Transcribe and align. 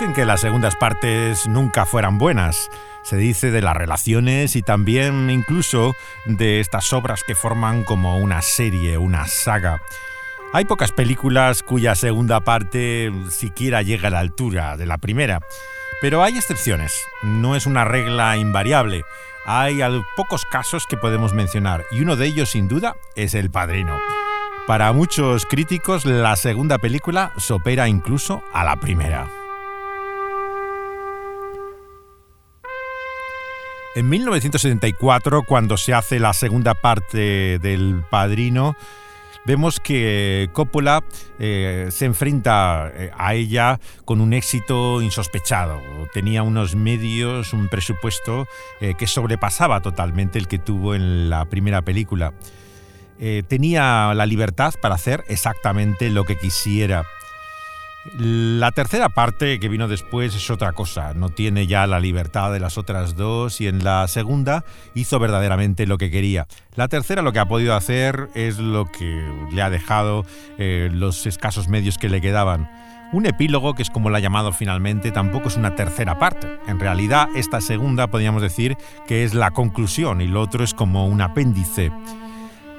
dicen 0.00 0.14
que 0.14 0.24
las 0.24 0.40
segundas 0.40 0.76
partes 0.76 1.46
nunca 1.46 1.84
fueran 1.84 2.16
buenas. 2.16 2.70
Se 3.02 3.18
dice 3.18 3.50
de 3.50 3.60
las 3.60 3.76
relaciones 3.76 4.56
y 4.56 4.62
también 4.62 5.28
incluso 5.28 5.94
de 6.24 6.60
estas 6.60 6.94
obras 6.94 7.22
que 7.22 7.34
forman 7.34 7.84
como 7.84 8.16
una 8.16 8.40
serie, 8.40 8.96
una 8.96 9.26
saga. 9.26 9.82
Hay 10.54 10.64
pocas 10.64 10.92
películas 10.92 11.62
cuya 11.62 11.94
segunda 11.94 12.40
parte 12.40 13.12
siquiera 13.28 13.82
llega 13.82 14.08
a 14.08 14.10
la 14.12 14.20
altura 14.20 14.78
de 14.78 14.86
la 14.86 14.96
primera, 14.96 15.40
pero 16.00 16.22
hay 16.22 16.38
excepciones. 16.38 16.94
No 17.22 17.54
es 17.54 17.66
una 17.66 17.84
regla 17.84 18.38
invariable. 18.38 19.04
Hay 19.44 19.80
pocos 20.16 20.46
casos 20.46 20.86
que 20.88 20.96
podemos 20.96 21.34
mencionar 21.34 21.84
y 21.90 22.00
uno 22.00 22.16
de 22.16 22.24
ellos 22.24 22.48
sin 22.48 22.68
duda 22.68 22.96
es 23.16 23.34
El 23.34 23.50
Padrino. 23.50 23.98
Para 24.66 24.92
muchos 24.94 25.44
críticos 25.44 26.06
la 26.06 26.36
segunda 26.36 26.78
película 26.78 27.32
supera 27.36 27.86
incluso 27.86 28.42
a 28.54 28.64
la 28.64 28.76
primera. 28.76 29.39
En 33.96 34.08
1974, 34.08 35.42
cuando 35.42 35.76
se 35.76 35.92
hace 35.94 36.20
la 36.20 36.32
segunda 36.32 36.74
parte 36.74 37.58
del 37.58 38.04
Padrino, 38.08 38.76
vemos 39.44 39.80
que 39.80 40.48
Coppola 40.52 41.02
eh, 41.40 41.88
se 41.90 42.04
enfrenta 42.04 42.88
eh, 42.94 43.10
a 43.18 43.34
ella 43.34 43.80
con 44.04 44.20
un 44.20 44.32
éxito 44.32 45.02
insospechado. 45.02 45.80
Tenía 46.12 46.44
unos 46.44 46.76
medios, 46.76 47.52
un 47.52 47.68
presupuesto 47.68 48.46
eh, 48.80 48.94
que 48.96 49.08
sobrepasaba 49.08 49.80
totalmente 49.80 50.38
el 50.38 50.46
que 50.46 50.60
tuvo 50.60 50.94
en 50.94 51.28
la 51.28 51.46
primera 51.46 51.82
película. 51.82 52.32
tenía 53.48 54.14
la 54.14 54.24
libertad 54.24 54.72
para 54.80 54.94
hacer 54.94 55.24
exactamente 55.28 56.10
lo 56.10 56.24
que 56.24 56.38
quisiera. 56.38 57.04
La 58.18 58.72
tercera 58.72 59.10
parte 59.10 59.60
que 59.60 59.68
vino 59.68 59.86
después 59.86 60.34
es 60.34 60.50
otra 60.50 60.72
cosa, 60.72 61.12
no 61.12 61.28
tiene 61.28 61.66
ya 61.66 61.86
la 61.86 62.00
libertad 62.00 62.50
de 62.50 62.58
las 62.58 62.78
otras 62.78 63.14
dos 63.14 63.60
y 63.60 63.66
en 63.66 63.84
la 63.84 64.08
segunda 64.08 64.64
hizo 64.94 65.18
verdaderamente 65.18 65.86
lo 65.86 65.98
que 65.98 66.10
quería. 66.10 66.46
La 66.76 66.88
tercera 66.88 67.20
lo 67.20 67.32
que 67.32 67.40
ha 67.40 67.44
podido 67.44 67.74
hacer 67.74 68.30
es 68.34 68.58
lo 68.58 68.86
que 68.86 69.22
le 69.52 69.60
ha 69.60 69.68
dejado 69.68 70.24
eh, 70.56 70.88
los 70.90 71.26
escasos 71.26 71.68
medios 71.68 71.98
que 71.98 72.08
le 72.08 72.22
quedaban. 72.22 72.70
Un 73.12 73.26
epílogo, 73.26 73.74
que 73.74 73.82
es 73.82 73.90
como 73.90 74.08
la 74.08 74.18
ha 74.18 74.20
llamado 74.20 74.52
finalmente, 74.52 75.10
tampoco 75.10 75.48
es 75.48 75.56
una 75.56 75.74
tercera 75.74 76.18
parte. 76.18 76.58
En 76.68 76.80
realidad, 76.80 77.28
esta 77.34 77.60
segunda 77.60 78.06
podríamos 78.06 78.40
decir 78.40 78.78
que 79.06 79.24
es 79.24 79.34
la 79.34 79.50
conclusión 79.50 80.22
y 80.22 80.26
lo 80.26 80.40
otro 80.40 80.64
es 80.64 80.72
como 80.72 81.06
un 81.06 81.20
apéndice. 81.20 81.90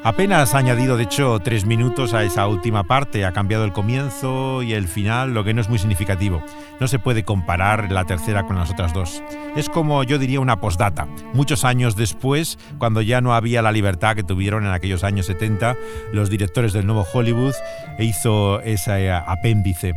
Apenas 0.03 0.55
ha 0.55 0.57
añadido, 0.57 0.97
de 0.97 1.03
hecho, 1.03 1.39
tres 1.43 1.65
minutos 1.67 2.15
a 2.15 2.23
esa 2.23 2.47
última 2.47 2.83
parte, 2.83 3.23
ha 3.23 3.33
cambiado 3.33 3.65
el 3.65 3.71
comienzo 3.71 4.63
y 4.63 4.73
el 4.73 4.87
final, 4.87 5.35
lo 5.35 5.43
que 5.43 5.53
no 5.53 5.61
es 5.61 5.69
muy 5.69 5.77
significativo. 5.77 6.43
No 6.79 6.87
se 6.87 6.97
puede 6.97 7.23
comparar 7.23 7.91
la 7.91 8.05
tercera 8.05 8.47
con 8.47 8.55
las 8.55 8.71
otras 8.71 8.95
dos. 8.95 9.21
Es 9.55 9.69
como 9.69 10.03
yo 10.03 10.17
diría 10.17 10.39
una 10.39 10.59
postdata. 10.59 11.05
Muchos 11.33 11.63
años 11.65 11.95
después, 11.95 12.57
cuando 12.79 13.03
ya 13.03 13.21
no 13.21 13.35
había 13.35 13.61
la 13.61 13.71
libertad 13.71 14.15
que 14.15 14.23
tuvieron 14.23 14.65
en 14.65 14.71
aquellos 14.71 15.03
años 15.03 15.27
70, 15.27 15.75
los 16.11 16.31
directores 16.31 16.73
del 16.73 16.87
nuevo 16.87 17.05
Hollywood 17.13 17.53
hizo 17.99 18.59
ese 18.61 19.11
apéndice. 19.11 19.93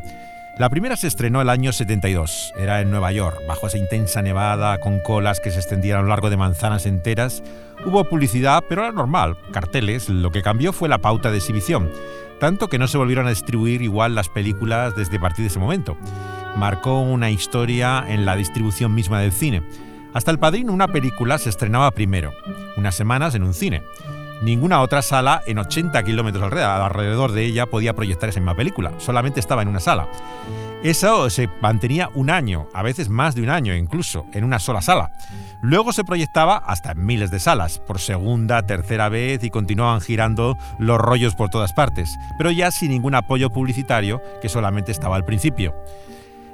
La 0.56 0.68
primera 0.68 0.96
se 0.96 1.08
estrenó 1.08 1.42
el 1.42 1.48
año 1.48 1.72
72. 1.72 2.52
Era 2.56 2.80
en 2.80 2.88
Nueva 2.88 3.10
York, 3.10 3.40
bajo 3.48 3.66
esa 3.66 3.76
intensa 3.76 4.22
nevada 4.22 4.78
con 4.78 5.00
colas 5.00 5.40
que 5.40 5.50
se 5.50 5.58
extendían 5.58 5.98
a 5.98 6.02
lo 6.02 6.08
largo 6.08 6.30
de 6.30 6.36
manzanas 6.36 6.86
enteras. 6.86 7.42
Hubo 7.84 8.04
publicidad, 8.04 8.62
pero 8.68 8.82
era 8.82 8.92
normal, 8.92 9.36
carteles. 9.50 10.08
Lo 10.08 10.30
que 10.30 10.42
cambió 10.42 10.72
fue 10.72 10.88
la 10.88 10.98
pauta 10.98 11.32
de 11.32 11.38
exhibición, 11.38 11.90
tanto 12.38 12.68
que 12.68 12.78
no 12.78 12.86
se 12.86 12.98
volvieron 12.98 13.26
a 13.26 13.30
distribuir 13.30 13.82
igual 13.82 14.14
las 14.14 14.28
películas 14.28 14.94
desde 14.94 15.18
partir 15.18 15.42
de 15.42 15.48
ese 15.48 15.58
momento. 15.58 15.96
Marcó 16.54 17.00
una 17.00 17.30
historia 17.30 18.04
en 18.06 18.24
la 18.24 18.36
distribución 18.36 18.94
misma 18.94 19.20
del 19.20 19.32
cine. 19.32 19.64
Hasta 20.12 20.30
El 20.30 20.38
Padrino, 20.38 20.72
una 20.72 20.86
película 20.86 21.36
se 21.38 21.50
estrenaba 21.50 21.90
primero, 21.90 22.32
unas 22.76 22.94
semanas 22.94 23.34
en 23.34 23.42
un 23.42 23.54
cine. 23.54 23.82
Ninguna 24.42 24.80
otra 24.80 25.02
sala 25.02 25.42
en 25.46 25.58
80 25.58 26.02
kilómetros 26.02 26.42
alrededor 26.52 27.32
de 27.32 27.44
ella 27.44 27.66
podía 27.66 27.94
proyectar 27.94 28.28
esa 28.28 28.40
misma 28.40 28.54
película, 28.54 28.92
solamente 28.98 29.40
estaba 29.40 29.62
en 29.62 29.68
una 29.68 29.80
sala. 29.80 30.08
Eso 30.82 31.30
se 31.30 31.48
mantenía 31.62 32.10
un 32.14 32.28
año, 32.28 32.68
a 32.74 32.82
veces 32.82 33.08
más 33.08 33.34
de 33.34 33.40
un 33.40 33.48
año 33.48 33.74
incluso, 33.74 34.26
en 34.34 34.44
una 34.44 34.58
sola 34.58 34.82
sala. 34.82 35.12
Luego 35.62 35.94
se 35.94 36.04
proyectaba 36.04 36.58
hasta 36.58 36.92
en 36.92 37.06
miles 37.06 37.30
de 37.30 37.40
salas, 37.40 37.78
por 37.78 37.98
segunda, 37.98 38.66
tercera 38.66 39.08
vez 39.08 39.42
y 39.44 39.48
continuaban 39.48 40.02
girando 40.02 40.58
los 40.78 40.98
rollos 40.98 41.34
por 41.34 41.48
todas 41.48 41.72
partes, 41.72 42.14
pero 42.36 42.50
ya 42.50 42.70
sin 42.70 42.90
ningún 42.90 43.14
apoyo 43.14 43.48
publicitario 43.48 44.20
que 44.42 44.50
solamente 44.50 44.92
estaba 44.92 45.16
al 45.16 45.24
principio. 45.24 45.74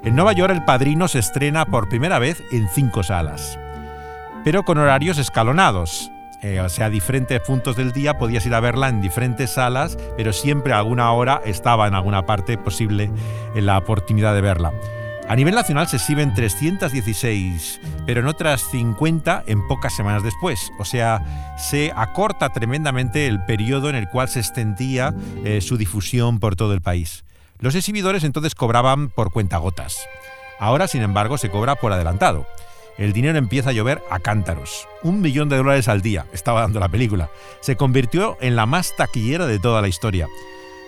En 0.04 0.14
Nueva 0.14 0.32
York 0.32 0.54
El 0.54 0.64
Padrino 0.64 1.08
se 1.08 1.18
estrena 1.18 1.66
por 1.66 1.88
primera 1.88 2.20
vez 2.20 2.40
en 2.52 2.68
cinco 2.68 3.02
salas, 3.02 3.58
pero 4.44 4.62
con 4.62 4.78
horarios 4.78 5.18
escalonados. 5.18 6.12
Eh, 6.42 6.60
o 6.60 6.68
sea, 6.68 6.88
diferentes 6.88 7.38
puntos 7.40 7.76
del 7.76 7.92
día 7.92 8.16
podías 8.16 8.46
ir 8.46 8.54
a 8.54 8.60
verla 8.60 8.88
en 8.88 9.02
diferentes 9.02 9.50
salas, 9.50 9.98
pero 10.16 10.32
siempre 10.32 10.72
a 10.72 10.78
alguna 10.78 11.12
hora 11.12 11.42
estaba 11.44 11.86
en 11.86 11.94
alguna 11.94 12.24
parte 12.24 12.56
posible 12.56 13.10
en 13.54 13.66
la 13.66 13.76
oportunidad 13.76 14.34
de 14.34 14.40
verla. 14.40 14.72
A 15.28 15.36
nivel 15.36 15.54
nacional 15.54 15.86
se 15.86 15.96
exhiben 15.96 16.34
316, 16.34 17.80
pero 18.04 18.20
en 18.20 18.26
otras 18.26 18.62
50 18.70 19.44
en 19.46 19.64
pocas 19.68 19.94
semanas 19.94 20.24
después. 20.24 20.72
O 20.80 20.84
sea, 20.84 21.54
se 21.56 21.92
acorta 21.94 22.48
tremendamente 22.48 23.28
el 23.28 23.44
periodo 23.44 23.90
en 23.90 23.94
el 23.94 24.08
cual 24.08 24.28
se 24.28 24.40
extendía 24.40 25.14
eh, 25.44 25.60
su 25.60 25.76
difusión 25.76 26.40
por 26.40 26.56
todo 26.56 26.72
el 26.72 26.80
país. 26.80 27.24
Los 27.60 27.76
exhibidores 27.76 28.24
entonces 28.24 28.56
cobraban 28.56 29.10
por 29.10 29.30
cuentagotas. 29.30 29.98
Ahora, 30.58 30.88
sin 30.88 31.02
embargo, 31.02 31.38
se 31.38 31.50
cobra 31.50 31.76
por 31.76 31.92
adelantado 31.92 32.46
el 33.00 33.14
dinero 33.14 33.38
empieza 33.38 33.70
a 33.70 33.72
llover 33.72 34.02
a 34.10 34.20
cántaros. 34.20 34.86
Un 35.02 35.22
millón 35.22 35.48
de 35.48 35.56
dólares 35.56 35.88
al 35.88 36.02
día 36.02 36.26
estaba 36.34 36.60
dando 36.60 36.80
la 36.80 36.90
película. 36.90 37.30
Se 37.60 37.74
convirtió 37.74 38.36
en 38.42 38.56
la 38.56 38.66
más 38.66 38.94
taquillera 38.94 39.46
de 39.46 39.58
toda 39.58 39.80
la 39.80 39.88
historia. 39.88 40.28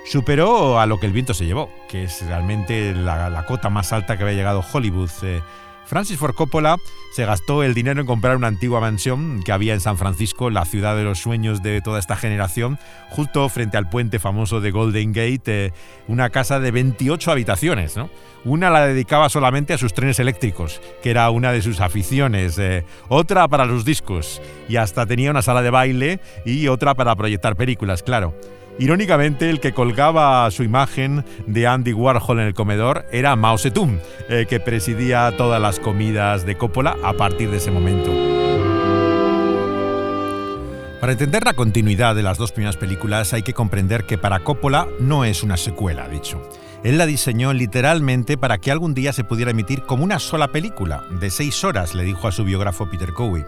Superó 0.05 0.79
a 0.79 0.85
lo 0.85 0.99
que 1.01 1.07
el 1.07 1.13
viento 1.13 1.33
se 1.33 1.47
llevó, 1.47 1.71
que 1.89 2.05
es 2.05 2.25
realmente 2.27 2.93
la, 2.95 3.45
cota 3.49 3.71
más 3.71 3.95
alta 3.95 4.19
que 4.19 4.25
había 4.25 4.37
llegado 4.37 4.63
Hollywood. 4.73 5.11
Eh, 5.23 5.41
Francis 5.87 6.19
Ford 6.19 6.35
Coppola 6.35 6.77
se 7.13 7.27
gastó 7.27 7.63
el 7.63 7.75
dinero 7.75 8.01
en 8.01 8.07
comprar 8.07 8.37
una 8.37 8.47
antigua 8.47 8.81
mansión 8.81 9.43
que 9.45 9.53
había 9.53 9.75
en 9.75 9.81
San 9.81 9.99
Francisco, 9.99 10.49
la 10.49 10.65
ciudad 10.65 10.97
de 10.97 11.05
los 11.05 11.19
sueños 11.19 11.63
de 11.63 11.83
toda 11.83 11.99
esta 11.99 12.17
generación, 12.17 12.79
justo 13.11 13.47
frente 13.51 13.77
al 13.77 13.91
puente 13.91 14.19
famoso 14.19 14.63
de 14.63 14.71
Golden 14.71 15.13
Gate, 15.13 15.67
eh, 15.67 15.73
una 16.09 16.31
casa 16.31 16.59
de 16.59 16.71
28 16.71 17.31
habitaciones. 17.31 17.97
Una 18.45 18.71
la 18.71 18.87
dedicaba 18.87 19.29
solamente 19.29 19.75
a 19.75 19.79
sus 19.79 19.93
trenes 19.93 20.19
eléctricos, 20.19 20.81
que 21.03 21.11
era 21.11 21.29
una 21.29 21.53
de 21.53 21.61
sus 21.61 21.81
aficiones, 21.81 22.59
eh, 22.59 22.85
otra 23.09 23.47
para 23.49 23.67
los 23.67 23.85
discos, 23.85 24.41
y 24.69 24.77
hasta 24.77 25.05
tenía 25.05 25.31
una 25.31 25.43
sala 25.43 25.61
de 25.61 25.71
baile 25.71 26.21
y 26.47 26.69
otra 26.69 26.95
para 26.95 27.15
proyectar 27.15 27.57
películas, 27.57 28.03
claro. 28.03 28.35
Irónicamente, 28.79 29.51
el 29.51 29.61
que 29.61 29.73
colgaba 29.73 30.51
su 30.51 30.63
imagen 30.63 31.25
de 31.47 31.67
Andy 31.67 31.93
Warhol 31.93 32.41
en 32.41 32.47
el 32.47 32.55
comedor 32.55 33.05
era 33.13 33.37
Mao 33.37 33.59
Zedong, 33.59 34.01
eh, 34.29 34.47
que 34.49 34.61
presidía 34.61 35.33
todas 35.37 35.61
las 35.61 35.79
comidas 35.79 36.47
de 36.47 36.57
Coppola 36.57 36.97
a 37.05 37.13
partir 37.13 37.51
de 37.51 37.59
ese 37.59 37.71
momento. 37.71 38.11
Para 41.01 41.13
entender 41.13 41.45
la 41.45 41.55
continuidad 41.55 42.15
de 42.15 42.23
las 42.23 42.39
dos 42.39 42.53
primeras 42.53 42.77
películas 42.77 43.33
hay 43.33 43.43
que 43.43 43.55
comprender 43.55 44.05
que 44.05 44.19
para 44.19 44.39
Coppola 44.41 44.87
no 45.01 45.25
es 45.25 45.43
una 45.43 45.57
secuela, 45.57 46.09
dicho. 46.09 46.41
Él 46.85 46.97
la 46.97 47.07
diseñó 47.07 47.53
literalmente 47.53 48.39
para 48.39 48.59
que 48.59 48.71
algún 48.71 48.95
día 48.95 49.13
se 49.13 49.25
pudiera 49.25 49.51
emitir 49.51 49.83
como 49.83 50.05
una 50.05 50.19
sola 50.19 50.49
película, 50.49 51.05
de 51.11 51.31
seis 51.31 51.63
horas, 51.65 51.95
le 51.95 52.05
dijo 52.05 52.29
a 52.29 52.33
su 52.33 52.45
biógrafo 52.45 52.89
Peter 52.89 53.13
Cowie. 53.13 53.45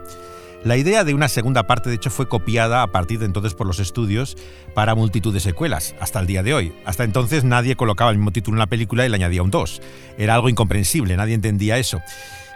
La 0.64 0.78
idea 0.78 1.04
de 1.04 1.12
una 1.12 1.28
segunda 1.28 1.64
parte, 1.64 1.90
de 1.90 1.96
hecho, 1.96 2.08
fue 2.08 2.26
copiada 2.26 2.82
a 2.82 2.86
partir 2.86 3.18
de 3.18 3.26
entonces 3.26 3.52
por 3.52 3.66
los 3.66 3.80
estudios 3.80 4.34
para 4.72 4.94
multitud 4.94 5.34
de 5.34 5.40
secuelas, 5.40 5.94
hasta 6.00 6.20
el 6.20 6.26
día 6.26 6.42
de 6.42 6.54
hoy. 6.54 6.72
Hasta 6.86 7.04
entonces 7.04 7.44
nadie 7.44 7.76
colocaba 7.76 8.10
el 8.10 8.16
mismo 8.16 8.32
título 8.32 8.54
en 8.54 8.60
la 8.60 8.66
película 8.66 9.04
y 9.04 9.10
le 9.10 9.16
añadía 9.16 9.42
un 9.42 9.50
2. 9.50 9.82
Era 10.16 10.34
algo 10.34 10.48
incomprensible, 10.48 11.18
nadie 11.18 11.34
entendía 11.34 11.76
eso. 11.76 12.00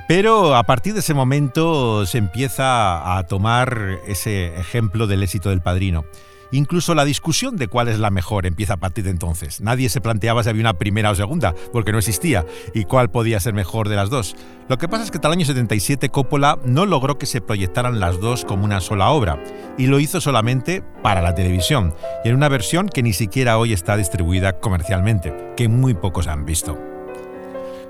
Pero 0.08 0.56
a 0.56 0.64
partir 0.64 0.94
de 0.94 1.00
ese 1.00 1.12
momento 1.12 2.06
se 2.06 2.16
empieza 2.16 3.18
a 3.18 3.26
tomar 3.26 3.98
ese 4.06 4.58
ejemplo 4.58 5.06
del 5.06 5.22
éxito 5.22 5.50
del 5.50 5.60
padrino. 5.60 6.06
Incluso 6.50 6.94
la 6.94 7.04
discusión 7.04 7.56
de 7.56 7.68
cuál 7.68 7.88
es 7.88 7.98
la 7.98 8.10
mejor 8.10 8.46
empieza 8.46 8.74
a 8.74 8.78
partir 8.78 9.04
de 9.04 9.10
entonces. 9.10 9.60
Nadie 9.60 9.88
se 9.88 10.00
planteaba 10.00 10.42
si 10.42 10.48
había 10.48 10.62
una 10.62 10.78
primera 10.78 11.10
o 11.10 11.14
segunda, 11.14 11.54
porque 11.72 11.92
no 11.92 11.98
existía, 11.98 12.46
y 12.74 12.84
cuál 12.84 13.10
podía 13.10 13.40
ser 13.40 13.54
mejor 13.54 13.88
de 13.88 13.96
las 13.96 14.10
dos. 14.10 14.36
Lo 14.68 14.78
que 14.78 14.88
pasa 14.88 15.04
es 15.04 15.10
que 15.10 15.18
hasta 15.18 15.28
el 15.28 15.32
año 15.32 15.46
77 15.46 16.08
Coppola 16.08 16.58
no 16.64 16.86
logró 16.86 17.18
que 17.18 17.26
se 17.26 17.40
proyectaran 17.40 18.00
las 18.00 18.20
dos 18.20 18.44
como 18.44 18.64
una 18.64 18.80
sola 18.80 19.10
obra, 19.10 19.42
y 19.76 19.86
lo 19.86 20.00
hizo 20.00 20.20
solamente 20.20 20.82
para 21.02 21.22
la 21.22 21.34
televisión, 21.34 21.94
y 22.24 22.28
en 22.28 22.36
una 22.36 22.48
versión 22.48 22.88
que 22.88 23.02
ni 23.02 23.12
siquiera 23.12 23.58
hoy 23.58 23.72
está 23.72 23.96
distribuida 23.96 24.60
comercialmente, 24.60 25.34
que 25.56 25.68
muy 25.68 25.94
pocos 25.94 26.26
han 26.26 26.44
visto. 26.44 26.87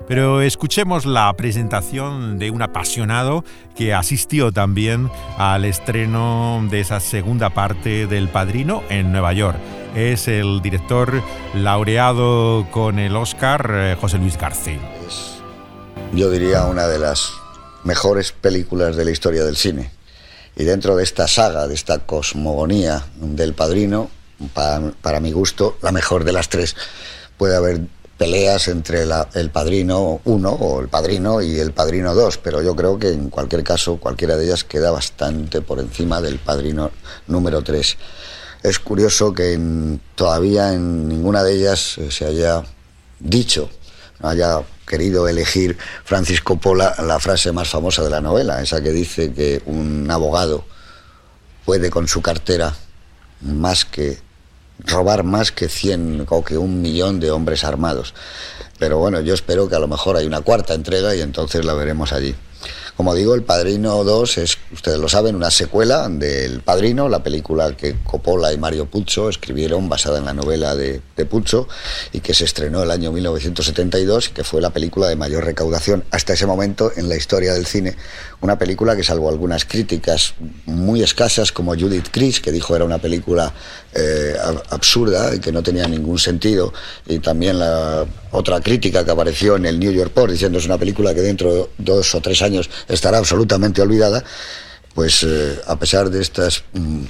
Pero 0.09 0.41
escuchemos 0.41 1.05
la 1.05 1.31
presentación 1.37 2.39
de 2.39 2.49
un 2.49 2.63
apasionado 2.63 3.45
que 3.75 3.93
asistió 3.93 4.51
también 4.51 5.07
al 5.37 5.65
estreno 5.65 6.67
de 6.71 6.79
esa 6.79 6.99
segunda 6.99 7.51
parte 7.51 8.07
del 8.07 8.27
Padrino 8.27 8.81
en 8.89 9.11
Nueva 9.11 9.33
York. 9.33 9.59
Es 9.95 10.27
el 10.27 10.61
director 10.63 11.21
laureado 11.53 12.65
con 12.71 12.97
el 12.97 13.15
Oscar, 13.15 13.69
eh, 13.71 13.97
José 14.01 14.17
Luis 14.17 14.35
García. 14.35 14.79
yo 16.11 16.31
diría 16.31 16.65
una 16.65 16.87
de 16.87 16.97
las 16.97 17.31
mejores 17.83 18.31
películas 18.31 18.95
de 18.95 19.05
la 19.05 19.11
historia 19.11 19.43
del 19.43 19.57
cine. 19.57 19.91
Y 20.55 20.63
dentro 20.63 20.95
de 20.95 21.03
esta 21.03 21.27
saga, 21.27 21.67
de 21.67 21.75
esta 21.75 21.99
cosmogonía 21.99 23.05
del 23.17 23.53
padrino, 23.53 24.09
para, 24.53 25.19
mi 25.19 25.31
gusto, 25.31 25.77
la 25.83 25.91
mejor 25.91 26.23
de 26.23 26.31
las 26.31 26.49
tres, 26.49 26.75
puede 27.37 27.55
haber 27.55 27.81
peleas 28.19 28.67
entre 28.67 29.03
el 29.33 29.49
Padrino 29.49 30.19
1 30.25 30.49
o 30.49 30.81
el 30.81 30.89
Padrino 30.89 31.41
y 31.41 31.57
el 31.57 31.71
Padrino 31.71 32.13
2, 32.13 32.37
pero 32.39 32.61
yo 32.61 32.75
creo 32.75 32.99
que 32.99 33.07
en 33.07 33.29
cualquier 33.29 33.63
caso 33.63 33.95
cualquiera 33.95 34.35
de 34.35 34.43
ellas 34.43 34.65
queda 34.65 34.91
bastante 34.91 35.61
por 35.61 35.79
encima 35.79 36.19
del 36.21 36.37
Padrino 36.37 36.91
número 37.27 37.61
3. 37.61 37.97
Es 38.63 38.79
curioso 38.79 39.33
que 39.33 39.57
todavía 40.15 40.73
en 40.73 41.07
ninguna 41.07 41.43
de 41.43 41.53
ellas 41.53 41.97
se 42.09 42.25
haya 42.25 42.65
dicho, 43.21 43.69
haya 44.21 44.63
querido 44.85 45.29
elegir 45.29 45.77
Francisco 46.03 46.57
Pola 46.57 46.93
la 46.99 47.19
frase 47.19 47.53
más 47.53 47.69
famosa 47.69 48.03
de 48.03 48.09
la 48.09 48.19
novela, 48.19 48.61
esa 48.61 48.83
que 48.83 48.91
dice 48.91 49.31
que 49.31 49.61
un 49.65 50.11
abogado 50.11 50.65
puede 51.63 51.89
con 51.89 52.09
su 52.09 52.21
cartera 52.21 52.75
más 53.39 53.85
que 53.85 54.17
robar 54.79 55.23
más 55.23 55.51
que 55.51 55.69
100 55.69 56.25
o 56.29 56.43
que 56.43 56.57
un 56.57 56.81
millón 56.81 57.19
de 57.19 57.31
hombres 57.31 57.63
armados. 57.63 58.13
Pero 58.77 58.97
bueno, 58.97 59.19
yo 59.19 59.33
espero 59.33 59.67
que 59.67 59.75
a 59.75 59.79
lo 59.79 59.87
mejor 59.87 60.15
hay 60.15 60.25
una 60.25 60.41
cuarta 60.41 60.73
entrega 60.73 61.15
y 61.15 61.21
entonces 61.21 61.65
la 61.65 61.73
veremos 61.73 62.13
allí. 62.13 62.35
Como 62.99 63.15
digo, 63.15 63.33
El 63.33 63.43
Padrino 63.43 64.03
2 64.03 64.37
es, 64.39 64.57
ustedes 64.73 64.99
lo 64.99 65.07
saben, 65.07 65.33
una 65.33 65.51
secuela 65.51 66.09
del 66.09 66.59
Padrino, 66.59 67.07
la 67.07 67.23
película 67.23 67.71
que 67.77 67.95
Coppola 68.03 68.51
y 68.51 68.57
Mario 68.57 68.87
Puzo 68.87 69.29
escribieron 69.29 69.87
basada 69.87 70.19
en 70.19 70.25
la 70.25 70.33
novela 70.33 70.75
de, 70.75 71.01
de 71.15 71.25
Puzo 71.25 71.69
y 72.11 72.19
que 72.19 72.33
se 72.33 72.43
estrenó 72.43 72.83
el 72.83 72.91
año 72.91 73.13
1972 73.13 74.27
y 74.27 74.31
que 74.33 74.43
fue 74.43 74.59
la 74.59 74.71
película 74.71 75.07
de 75.07 75.15
mayor 75.15 75.45
recaudación 75.45 76.03
hasta 76.11 76.33
ese 76.33 76.45
momento 76.45 76.91
en 76.97 77.07
la 77.07 77.15
historia 77.15 77.53
del 77.53 77.65
cine. 77.65 77.95
Una 78.41 78.57
película 78.57 78.95
que 78.95 79.03
salvo 79.03 79.27
algunas 79.27 79.65
críticas 79.65 80.33
muy 80.65 81.03
escasas 81.03 81.51
como 81.51 81.75
Judith 81.75 82.07
Chris, 82.09 82.39
que 82.39 82.51
dijo 82.53 82.73
era 82.73 82.85
una 82.85 82.97
película 82.97 83.53
eh, 83.93 84.35
absurda 84.69 85.35
y 85.35 85.39
que 85.39 85.51
no 85.51 85.61
tenía 85.61 85.87
ningún 85.87 86.17
sentido, 86.17 86.73
y 87.05 87.19
también 87.19 87.59
la 87.59 88.05
otra 88.31 88.61
crítica 88.61 89.03
que 89.03 89.11
apareció 89.11 89.57
en 89.57 89.65
el 89.65 89.77
New 89.77 89.91
York 89.91 90.11
Post 90.13 90.31
diciendo 90.31 90.57
es 90.57 90.65
una 90.65 90.77
película 90.77 91.13
que 91.13 91.21
dentro 91.21 91.53
de 91.53 91.69
dos 91.79 92.15
o 92.15 92.21
tres 92.21 92.41
años 92.41 92.69
estará 92.87 93.17
absolutamente 93.17 93.81
olvidada, 93.81 94.23
pues 94.93 95.23
eh, 95.23 95.59
a 95.67 95.77
pesar 95.77 96.09
de 96.09 96.21
estas 96.21 96.63
mm, 96.73 97.03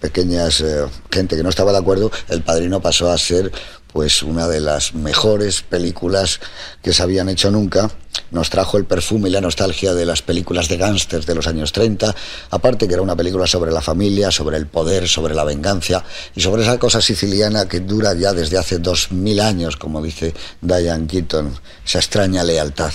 pequeñas 0.00 0.60
eh, 0.60 0.84
gente 1.10 1.36
que 1.36 1.42
no 1.42 1.48
estaba 1.48 1.72
de 1.72 1.78
acuerdo, 1.78 2.10
El 2.28 2.42
Padrino 2.42 2.80
pasó 2.80 3.10
a 3.10 3.18
ser 3.18 3.50
pues 3.96 4.22
una 4.22 4.46
de 4.46 4.60
las 4.60 4.92
mejores 4.92 5.62
películas 5.62 6.38
que 6.82 6.92
se 6.92 7.02
habían 7.02 7.30
hecho 7.30 7.50
nunca. 7.50 7.90
Nos 8.30 8.50
trajo 8.50 8.76
el 8.76 8.84
perfume 8.84 9.30
y 9.30 9.32
la 9.32 9.40
nostalgia 9.40 9.94
de 9.94 10.04
las 10.04 10.20
películas 10.20 10.68
de 10.68 10.76
gángsters 10.76 11.24
de 11.24 11.34
los 11.34 11.46
años 11.46 11.72
30, 11.72 12.14
aparte 12.50 12.88
que 12.88 12.92
era 12.92 13.00
una 13.00 13.16
película 13.16 13.46
sobre 13.46 13.72
la 13.72 13.80
familia, 13.80 14.30
sobre 14.30 14.58
el 14.58 14.66
poder, 14.66 15.08
sobre 15.08 15.34
la 15.34 15.44
venganza 15.44 16.04
y 16.34 16.42
sobre 16.42 16.64
esa 16.64 16.78
cosa 16.78 17.00
siciliana 17.00 17.68
que 17.70 17.80
dura 17.80 18.12
ya 18.12 18.34
desde 18.34 18.58
hace 18.58 18.80
dos 18.80 19.12
mil 19.12 19.40
años, 19.40 19.78
como 19.78 20.02
dice 20.02 20.34
Diane 20.60 21.06
Keaton, 21.06 21.58
esa 21.86 21.98
extraña 21.98 22.44
lealtad. 22.44 22.92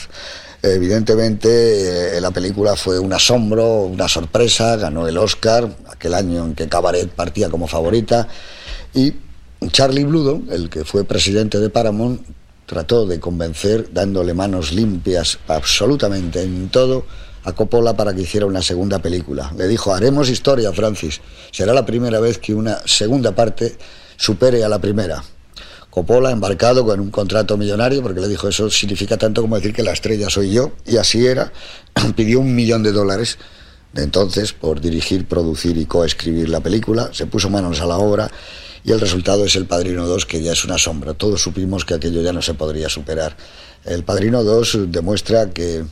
Evidentemente 0.61 2.15
eh, 2.15 2.21
la 2.21 2.29
película 2.29 2.75
fue 2.75 2.99
un 2.99 3.11
asombro, 3.11 3.85
una 3.85 4.07
sorpresa, 4.07 4.75
ganó 4.75 5.07
el 5.07 5.17
Oscar, 5.17 5.67
aquel 5.89 6.13
año 6.13 6.45
en 6.45 6.53
que 6.53 6.69
Cabaret 6.69 7.09
partía 7.09 7.49
como 7.49 7.65
favorita, 7.65 8.27
y 8.93 9.15
Charlie 9.69 10.05
Bludo, 10.05 10.41
el 10.49 10.69
que 10.69 10.83
fue 10.83 11.03
presidente 11.03 11.59
de 11.59 11.69
Paramount, 11.69 12.21
trató 12.65 13.05
de 13.05 13.19
convencer, 13.19 13.93
dándole 13.93 14.33
manos 14.33 14.73
limpias 14.73 15.37
absolutamente 15.47 16.41
en 16.41 16.69
todo, 16.69 17.05
a 17.43 17.53
Coppola 17.53 17.95
para 17.95 18.13
que 18.13 18.21
hiciera 18.21 18.47
una 18.47 18.63
segunda 18.63 18.99
película. 18.99 19.53
Le 19.55 19.67
dijo, 19.67 19.93
haremos 19.93 20.29
historia, 20.29 20.73
Francis. 20.73 21.21
Será 21.51 21.73
la 21.73 21.85
primera 21.85 22.19
vez 22.19 22.39
que 22.39 22.55
una 22.55 22.79
segunda 22.85 23.35
parte 23.35 23.77
supere 24.17 24.63
a 24.63 24.69
la 24.69 24.79
primera. 24.79 25.23
Coppola 25.91 26.31
embarcado 26.31 26.83
con 26.83 26.99
un 26.99 27.11
contrato 27.11 27.55
millonario, 27.55 28.01
porque 28.01 28.21
le 28.21 28.27
dijo, 28.27 28.47
eso 28.47 28.69
significa 28.69 29.17
tanto 29.17 29.41
como 29.41 29.57
decir 29.57 29.73
que 29.73 29.83
la 29.83 29.91
estrella 29.91 30.29
soy 30.29 30.51
yo, 30.51 30.71
y 30.87 30.97
así 30.97 31.27
era, 31.27 31.51
pidió 32.15 32.39
un 32.39 32.55
millón 32.55 32.81
de 32.81 32.91
dólares 32.93 33.37
de 33.93 34.03
entonces 34.03 34.53
por 34.53 34.81
dirigir, 34.81 35.27
producir 35.27 35.77
y 35.77 35.85
coescribir 35.85 36.49
la 36.49 36.61
película, 36.61 37.09
se 37.13 37.27
puso 37.27 37.49
manos 37.49 37.81
a 37.81 37.85
la 37.85 37.97
obra 37.97 38.31
y 38.83 38.91
el 38.91 38.99
resultado 38.99 39.45
es 39.45 39.55
El 39.55 39.65
Padrino 39.65 40.07
2, 40.07 40.25
que 40.25 40.41
ya 40.41 40.53
es 40.53 40.65
una 40.65 40.77
sombra. 40.77 41.13
Todos 41.13 41.41
supimos 41.41 41.85
que 41.85 41.93
aquello 41.93 42.21
ya 42.21 42.33
no 42.33 42.41
se 42.41 42.53
podría 42.53 42.89
superar. 42.89 43.35
El 43.85 44.03
Padrino 44.03 44.43
2 44.43 44.91
demuestra 44.91 45.49
que 45.49 45.83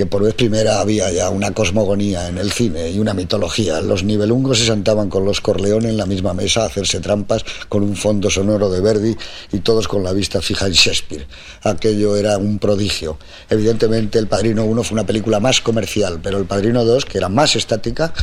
que 0.00 0.06
por 0.06 0.22
vez 0.22 0.32
primera 0.32 0.80
había 0.80 1.12
ya 1.12 1.28
una 1.28 1.52
cosmogonía 1.52 2.28
en 2.28 2.38
el 2.38 2.52
cine 2.52 2.90
y 2.90 2.98
una 2.98 3.12
mitología. 3.12 3.82
Los 3.82 4.02
nivelungos 4.02 4.58
se 4.58 4.64
sentaban 4.64 5.10
con 5.10 5.26
los 5.26 5.42
Corleone 5.42 5.90
en 5.90 5.98
la 5.98 6.06
misma 6.06 6.32
mesa 6.32 6.62
a 6.62 6.66
hacerse 6.68 7.00
trampas 7.00 7.44
con 7.68 7.82
un 7.82 7.96
fondo 7.96 8.30
sonoro 8.30 8.70
de 8.70 8.80
Verdi 8.80 9.14
y 9.52 9.58
todos 9.58 9.88
con 9.88 10.02
la 10.02 10.14
vista 10.14 10.40
fija 10.40 10.68
en 10.68 10.72
Shakespeare. 10.72 11.26
Aquello 11.64 12.16
era 12.16 12.38
un 12.38 12.58
prodigio. 12.58 13.18
Evidentemente 13.50 14.18
El 14.18 14.26
Padrino 14.26 14.64
1 14.64 14.84
fue 14.84 14.94
una 14.94 15.04
película 15.04 15.38
más 15.38 15.60
comercial, 15.60 16.20
pero 16.22 16.38
El 16.38 16.46
Padrino 16.46 16.82
2, 16.84 17.04
que 17.04 17.18
era 17.18 17.28
más 17.28 17.54
estática, 17.54 18.14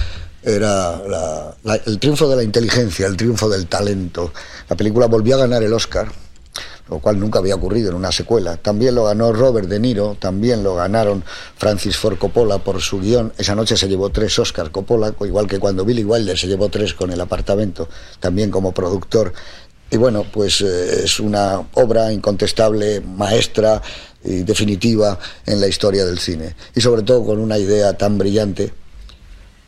era 0.44 1.01
el 1.86 2.00
triunfo 2.00 2.30
de 2.30 2.36
la 2.36 2.44
inteligencia, 2.44 3.07
el 3.07 3.18
triunfo 3.18 3.50
del 3.50 3.68
talento. 3.68 4.31
La 4.69 4.75
película 4.75 5.07
volvió 5.07 5.36
a 5.36 5.39
ganar 5.39 5.63
el 5.63 5.74
Oscar 5.74 6.12
lo 6.89 7.00
cual 7.00 7.19
nunca 7.19 7.39
había 7.39 7.56
ocurrido 7.56 7.89
en 7.89 7.95
una 7.95 8.12
secuela. 8.12 8.57
También 8.57 8.95
lo 8.95 9.06
ganó 9.06 9.34
Robert 9.34 9.68
De 9.68 9.80
Niro, 9.80 10.16
también 10.19 10.63
lo 10.63 10.75
ganaron 10.75 11.24
Francis 11.57 11.98
Ford 11.98 12.18
Coppola 12.18 12.60
por 12.60 12.81
su 12.81 13.00
guion. 13.00 13.34
Esa 13.38 13.56
noche 13.56 13.75
se 13.75 13.88
llevó 13.88 14.10
tres 14.10 14.38
Oscars 14.39 14.69
Coppola, 14.69 15.13
igual 15.22 15.48
que 15.48 15.60
cuando 15.60 15.84
Billy 15.84 16.04
Wilder 16.04 16.38
se 16.38 16.48
llevó 16.48 16.69
tres 16.69 16.94
con 16.94 17.12
El 17.12 17.22
apartamento, 17.22 17.89
también 18.19 18.51
como 18.51 18.72
productor. 18.72 19.34
Y 19.89 19.98
bueno, 19.98 20.25
pues 20.31 20.62
eh, 20.62 21.04
es 21.04 21.19
una 21.19 21.62
obra 21.74 22.12
incontestable, 22.12 23.01
maestra 23.01 23.81
y 24.24 24.44
definitiva 24.44 25.18
en 25.45 25.62
la 25.62 25.68
historia 25.68 26.06
del 26.06 26.19
cine. 26.19 26.56
Y 26.75 26.81
sobre 26.81 27.04
todo 27.04 27.25
con 27.25 27.39
una 27.39 27.57
idea 27.57 27.98
tan 27.98 28.18
brillante, 28.18 28.74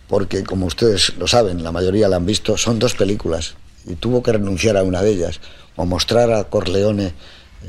porque 0.09 0.43
como 0.43 0.65
ustedes 0.65 1.13
lo 1.17 1.27
saben, 1.27 1.63
la 1.63 1.71
mayoría 1.71 2.09
la 2.09 2.17
han 2.17 2.25
visto, 2.25 2.57
son 2.57 2.79
dos 2.79 2.95
películas 2.95 3.53
y 3.85 3.93
tuvo 3.93 4.21
que 4.21 4.33
renunciar 4.33 4.75
a 4.75 4.83
una 4.83 5.01
de 5.01 5.11
ellas 5.11 5.39
o 5.75 5.85
mostrar 5.85 6.33
a 6.33 6.43
Corleone 6.45 7.13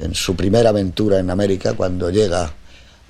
en 0.01 0.15
su 0.15 0.35
primera 0.35 0.71
aventura 0.71 1.19
en 1.19 1.31
América 1.31 1.75
cuando 1.75 2.11
llega 2.11 2.55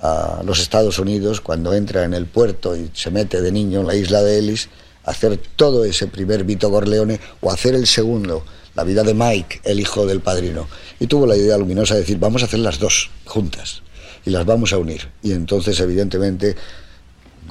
a 0.01 0.41
los 0.45 0.59
Estados 0.59 0.99
Unidos, 0.99 1.41
cuando 1.41 1.73
entra 1.73 2.03
en 2.03 2.13
el 2.13 2.25
puerto 2.25 2.75
y 2.75 2.91
se 2.93 3.09
mete 3.09 3.41
de 3.41 3.51
niño 3.51 3.81
en 3.81 3.87
la 3.87 3.95
isla 3.95 4.21
de 4.21 4.37
Ellis, 4.37 4.67
hacer 5.05 5.39
todo 5.55 5.85
ese 5.85 6.07
primer 6.07 6.43
Vito 6.43 6.69
Corleone 6.69 7.19
o 7.39 7.51
hacer 7.51 7.73
el 7.73 7.87
segundo, 7.87 8.43
la 8.75 8.83
vida 8.83 9.03
de 9.03 9.13
Mike, 9.13 9.61
el 9.63 9.79
hijo 9.79 10.05
del 10.05 10.19
padrino. 10.19 10.67
Y 10.99 11.07
tuvo 11.07 11.25
la 11.25 11.37
idea 11.37 11.57
luminosa 11.57 11.93
de 11.93 12.01
decir, 12.01 12.19
vamos 12.19 12.41
a 12.41 12.45
hacer 12.45 12.59
las 12.59 12.79
dos 12.79 13.09
juntas 13.25 13.81
y 14.25 14.31
las 14.31 14.45
vamos 14.45 14.73
a 14.73 14.77
unir. 14.77 15.09
Y 15.23 15.31
entonces, 15.31 15.79
evidentemente, 15.79 16.55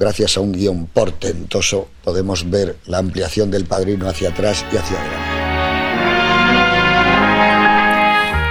gracias 0.01 0.39
a 0.39 0.41
un 0.41 0.53
guion 0.53 0.87
portentoso, 0.87 1.89
podemos 2.03 2.49
ver 2.49 2.77
la 2.87 2.99
ampliación 2.99 3.51
del 3.51 3.67
padrino 3.67 4.09
hacia 4.09 4.31
atrás 4.31 4.65
y 4.73 4.77
hacia 4.79 4.99
adelante. 4.99 5.30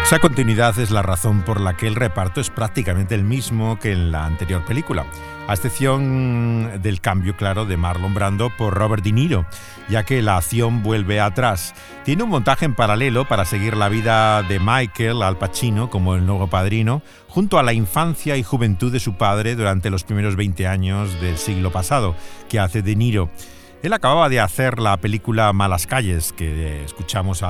Esa 0.09 0.17
continuidad 0.17 0.79
es 0.79 0.89
la 0.89 1.03
razón 1.03 1.43
por 1.43 1.61
la 1.61 1.77
que 1.77 1.85
el 1.85 1.93
reparto 1.93 2.41
es 2.41 2.49
prácticamente 2.49 3.13
el 3.13 3.23
mismo 3.23 3.77
que 3.77 3.91
en 3.91 4.11
la 4.11 4.25
anterior 4.25 4.65
película, 4.65 5.05
a 5.47 5.53
excepción 5.53 6.81
del 6.81 6.99
cambio 6.99 7.37
claro 7.37 7.67
de 7.67 7.77
Marlon 7.77 8.15
Brando 8.15 8.49
por 8.57 8.73
Robert 8.73 9.03
De 9.03 9.11
Niro, 9.11 9.45
ya 9.87 10.05
que 10.05 10.23
la 10.23 10.37
acción 10.37 10.81
vuelve 10.81 11.19
atrás. 11.19 11.75
Tiene 12.05 12.23
un 12.23 12.31
montaje 12.31 12.65
en 12.65 12.73
paralelo 12.73 13.27
para 13.27 13.45
seguir 13.45 13.77
la 13.77 13.87
vida 13.87 14.41
de 14.41 14.59
Michael 14.59 15.21
Al 15.21 15.37
Pacino 15.37 15.91
como 15.91 16.15
el 16.15 16.25
nuevo 16.25 16.47
padrino, 16.47 17.03
junto 17.27 17.59
a 17.59 17.63
la 17.63 17.73
infancia 17.73 18.35
y 18.35 18.41
juventud 18.41 18.91
de 18.91 18.99
su 18.99 19.13
padre 19.13 19.55
durante 19.55 19.91
los 19.91 20.05
primeros 20.05 20.35
20 20.35 20.65
años 20.65 21.21
del 21.21 21.37
siglo 21.37 21.71
pasado, 21.71 22.15
que 22.49 22.59
hace 22.59 22.81
De 22.81 22.95
Niro. 22.95 23.29
Él 23.81 23.93
acababa 23.93 24.27
de 24.27 24.41
hacer 24.41 24.77
la 24.79 24.97
película 24.97 25.53
Malas 25.53 25.87
Calles, 25.87 26.33
que 26.33 26.83
escuchamos 26.83 27.41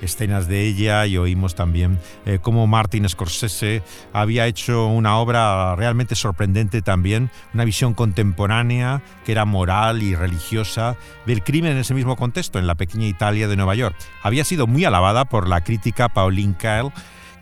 escenas 0.00 0.48
de 0.48 0.62
ella 0.66 1.04
y 1.04 1.18
oímos 1.18 1.54
también 1.54 1.98
eh, 2.24 2.38
cómo 2.40 2.66
Martin 2.66 3.06
Scorsese 3.06 3.82
había 4.14 4.46
hecho 4.46 4.86
una 4.86 5.18
obra 5.18 5.76
realmente 5.76 6.14
sorprendente 6.14 6.80
también, 6.80 7.30
una 7.52 7.66
visión 7.66 7.92
contemporánea 7.92 9.02
que 9.26 9.32
era 9.32 9.44
moral 9.44 10.02
y 10.02 10.14
religiosa 10.14 10.96
del 11.26 11.44
crimen 11.44 11.72
en 11.72 11.78
ese 11.78 11.92
mismo 11.92 12.16
contexto, 12.16 12.58
en 12.58 12.66
la 12.66 12.76
pequeña 12.76 13.06
Italia 13.06 13.46
de 13.46 13.56
Nueva 13.56 13.74
York. 13.74 13.94
Había 14.22 14.44
sido 14.44 14.66
muy 14.66 14.86
alabada 14.86 15.26
por 15.26 15.46
la 15.48 15.64
crítica 15.64 16.08
Pauline 16.08 16.54
Kael 16.56 16.92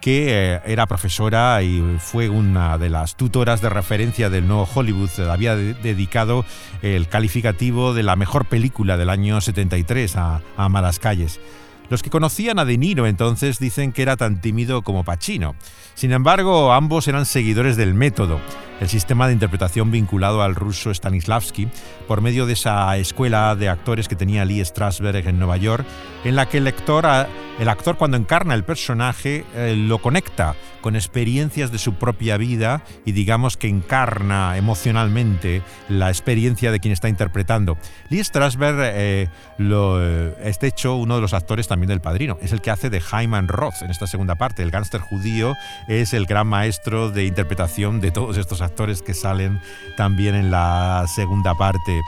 que 0.02 0.54
eh, 0.54 0.60
era 0.66 0.86
profesora 0.86 1.62
y 1.62 1.80
fue 2.00 2.28
una 2.28 2.76
de 2.76 2.90
las 2.90 3.14
tutoras 3.16 3.62
de 3.62 3.70
referencia 3.70 4.28
del 4.30 4.48
nuevo 4.48 4.68
Hollywood. 4.74 5.08
Había 5.30 5.54
dedicado 5.54 6.44
el 6.82 7.06
calificativo 7.06 7.94
de 7.94 8.02
la 8.02 8.16
mejor 8.16 8.46
película 8.46 8.96
del 8.96 9.08
año 9.08 9.40
73 9.40 10.16
a, 10.16 10.42
a 10.56 10.68
Malas 10.68 10.98
Calles. 10.98 11.40
Los 11.88 12.02
que 12.02 12.10
conocían 12.10 12.58
a 12.58 12.64
De 12.64 12.78
Niro 12.78 13.06
entonces 13.06 13.58
dicen 13.58 13.92
que 13.92 14.02
era 14.02 14.16
tan 14.16 14.40
tímido 14.40 14.82
como 14.82 15.04
Pacino. 15.04 15.54
Sin 15.94 16.12
embargo, 16.12 16.72
ambos 16.72 17.06
eran 17.06 17.26
seguidores 17.26 17.76
del 17.76 17.94
método, 17.94 18.40
el 18.80 18.88
sistema 18.88 19.26
de 19.26 19.34
interpretación 19.34 19.90
vinculado 19.90 20.42
al 20.42 20.54
ruso 20.54 20.92
Stanislavski, 20.92 21.68
por 22.08 22.20
medio 22.20 22.46
de 22.46 22.54
esa 22.54 22.96
escuela 22.96 23.54
de 23.54 23.68
actores 23.68 24.08
que 24.08 24.16
tenía 24.16 24.44
Lee 24.44 24.64
Strasberg 24.64 25.28
en 25.28 25.38
Nueva 25.38 25.56
York, 25.58 25.86
en 26.24 26.34
la 26.34 26.46
que 26.46 26.58
el, 26.58 26.64
lector, 26.64 27.06
el 27.58 27.68
actor 27.68 27.96
cuando 27.96 28.16
encarna 28.16 28.54
el 28.54 28.64
personaje 28.64 29.44
eh, 29.54 29.76
lo 29.76 29.98
conecta 29.98 30.56
con 30.80 30.96
experiencias 30.96 31.70
de 31.70 31.78
su 31.78 31.94
propia 31.94 32.36
vida 32.36 32.82
y 33.06 33.12
digamos 33.12 33.56
que 33.56 33.68
encarna 33.68 34.56
emocionalmente 34.56 35.62
la 35.88 36.08
experiencia 36.08 36.72
de 36.72 36.80
quien 36.80 36.92
está 36.92 37.08
interpretando. 37.08 37.78
Lee 38.08 38.24
Strasberg 38.24 38.78
eh, 38.80 39.28
lo, 39.58 40.02
eh, 40.02 40.34
es 40.42 40.58
de 40.58 40.68
hecho 40.68 40.96
uno 40.96 41.14
de 41.14 41.20
los 41.20 41.34
actores 41.34 41.68
también 41.72 41.88
del 41.88 42.02
Padrino, 42.02 42.36
es 42.42 42.52
el 42.52 42.60
que 42.60 42.70
hace 42.70 42.90
de 42.90 43.00
Hyman 43.00 43.48
Roth 43.48 43.80
en 43.80 43.90
esta 43.90 44.06
segunda 44.06 44.34
parte, 44.34 44.62
el 44.62 44.70
gángster 44.70 45.00
judío 45.00 45.54
es 45.88 46.12
el 46.12 46.26
gran 46.26 46.46
maestro 46.46 47.10
de 47.10 47.24
interpretación 47.24 48.02
de 48.02 48.10
todos 48.10 48.36
estos 48.36 48.60
actores 48.60 49.00
que 49.00 49.14
salen 49.14 49.58
también 49.96 50.34
en 50.34 50.50
la 50.50 51.06
segunda 51.14 51.54
parte. 51.54 51.98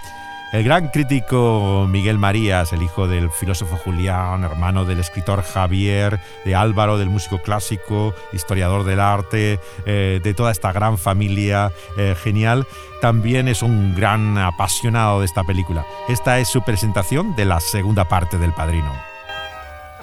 El 0.53 0.65
gran 0.65 0.89
crítico 0.89 1.87
Miguel 1.89 2.19
Marías, 2.19 2.75
el 2.75 2.83
hijo 2.83 3.09
del 3.09 3.31
filósofo 3.31 3.77
Julián, 3.77 4.45
hermano 4.45 4.85
del 4.85 5.01
escritor 5.01 5.43
Javier, 5.43 6.21
de 6.45 6.55
Álvaro, 6.55 6.99
del 6.99 7.09
músico 7.09 7.39
clásico, 7.39 8.15
historiador 8.35 8.85
del 8.85 9.01
arte, 9.01 9.59
eh, 9.87 10.21
de 10.23 10.35
toda 10.35 10.53
esta 10.53 10.73
gran 10.73 10.99
familia 10.99 11.73
eh, 11.97 12.15
genial, 12.23 12.67
también 13.01 13.49
es 13.49 13.63
un 13.63 13.97
gran 13.97 14.37
apasionado 14.37 15.21
de 15.21 15.27
esta 15.27 15.43
película. 15.43 15.87
Esta 16.07 16.39
es 16.39 16.49
su 16.49 16.63
presentación 16.63 17.35
de 17.35 17.47
la 17.47 17.61
segunda 17.61 18.07
parte 18.07 18.37
del 18.37 18.53
Padrino. 18.53 19.14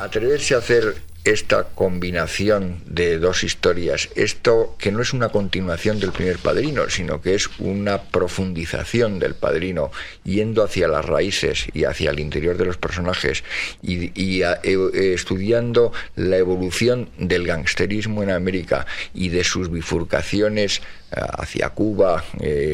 Atreverse 0.01 0.55
a 0.55 0.58
hacer 0.58 0.96
esta 1.24 1.65
combinación 1.65 2.81
de 2.88 3.20
dos 3.20 3.43
historias, 3.43 4.10
esto 4.15 4.75
que 4.79 4.91
no 4.91 5.03
es 5.03 5.13
una 5.13 5.29
continuación 5.29 6.00
del 6.00 6.12
primer 6.12 6.39
padrino, 6.39 6.89
sino 6.89 7.22
que 7.22 7.36
es 7.36 7.48
una 7.60 8.01
profundización 8.01 9.20
del 9.20 9.36
padrino, 9.36 9.91
yendo 10.24 10.63
hacia 10.63 10.88
las 10.88 11.05
raíces 11.05 11.67
y 11.74 11.84
hacia 11.84 12.10
el 12.10 12.20
interior 12.20 12.58
de 12.58 12.65
los 12.65 12.77
personajes 12.77 13.43
y, 13.84 14.41
eh, 14.41 14.58
eh, 14.63 15.13
estudiando 15.13 15.93
la 16.15 16.38
evolución 16.38 17.12
del 17.20 17.46
gangsterismo 17.46 18.24
en 18.24 18.31
América 18.31 18.88
y 19.13 19.29
de 19.29 19.43
sus 19.43 19.70
bifurcaciones 19.70 20.79
eh, 21.12 21.22
hacia 21.38 21.70
Cuba, 21.70 22.25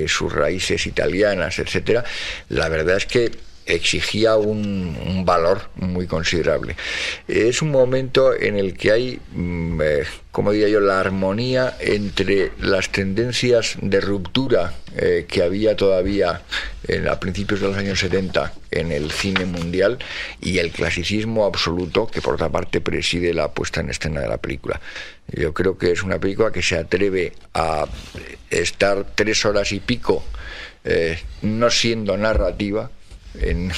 sus 0.07 0.31
raíces 0.31 0.87
italianas, 0.87 1.59
etcétera, 1.59 2.05
la 2.47 2.69
verdad 2.69 2.95
es 2.95 3.05
que 3.05 3.31
exigía 3.67 4.37
un, 4.37 5.23
valor 5.25 5.69
muy 5.75 6.07
considerable. 6.07 6.75
Es 7.27 7.61
un 7.61 7.71
momento 7.71 8.33
en 8.33 8.57
el 8.57 8.77
que 8.77 8.91
hay, 8.91 9.19
mm, 9.33 9.81
eh, 9.81 10.03
como 10.31 10.51
diría 10.51 10.69
yo, 10.69 10.79
la 10.79 10.99
armonía 10.99 11.75
entre 11.79 12.51
las 12.59 12.89
tendencias 12.89 13.75
de 13.81 13.99
ruptura 13.99 14.73
eh, 14.95 15.25
que 15.27 15.43
había 15.43 15.75
todavía 15.75 16.41
en, 16.87 17.07
a 17.07 17.19
principios 17.19 17.59
de 17.59 17.67
los 17.67 17.77
años 17.77 17.99
70 17.99 18.53
en 18.71 18.91
el 18.91 19.11
cine 19.11 19.45
mundial 19.45 19.97
y 20.41 20.59
el 20.59 20.71
clasicismo 20.71 21.45
absoluto 21.45 22.07
que 22.07 22.21
por 22.21 22.35
otra 22.35 22.49
parte 22.49 22.79
preside 22.79 23.33
la 23.33 23.51
puesta 23.51 23.81
en 23.81 23.89
escena 23.89 24.21
de 24.21 24.29
la 24.29 24.37
película. 24.37 24.79
Yo 25.27 25.53
creo 25.53 25.77
que 25.77 25.91
es 25.91 26.03
una 26.03 26.19
película 26.19 26.51
que 26.51 26.61
se 26.61 26.77
atreve 26.77 27.33
a 27.53 27.85
estar 28.49 29.05
tres 29.15 29.43
horas 29.45 29.73
y 29.73 29.81
pico 29.81 30.23
eh, 30.89 31.19
no 31.41 31.69
siendo 31.69 32.15
narrativa, 32.15 32.89
en, 33.41 33.71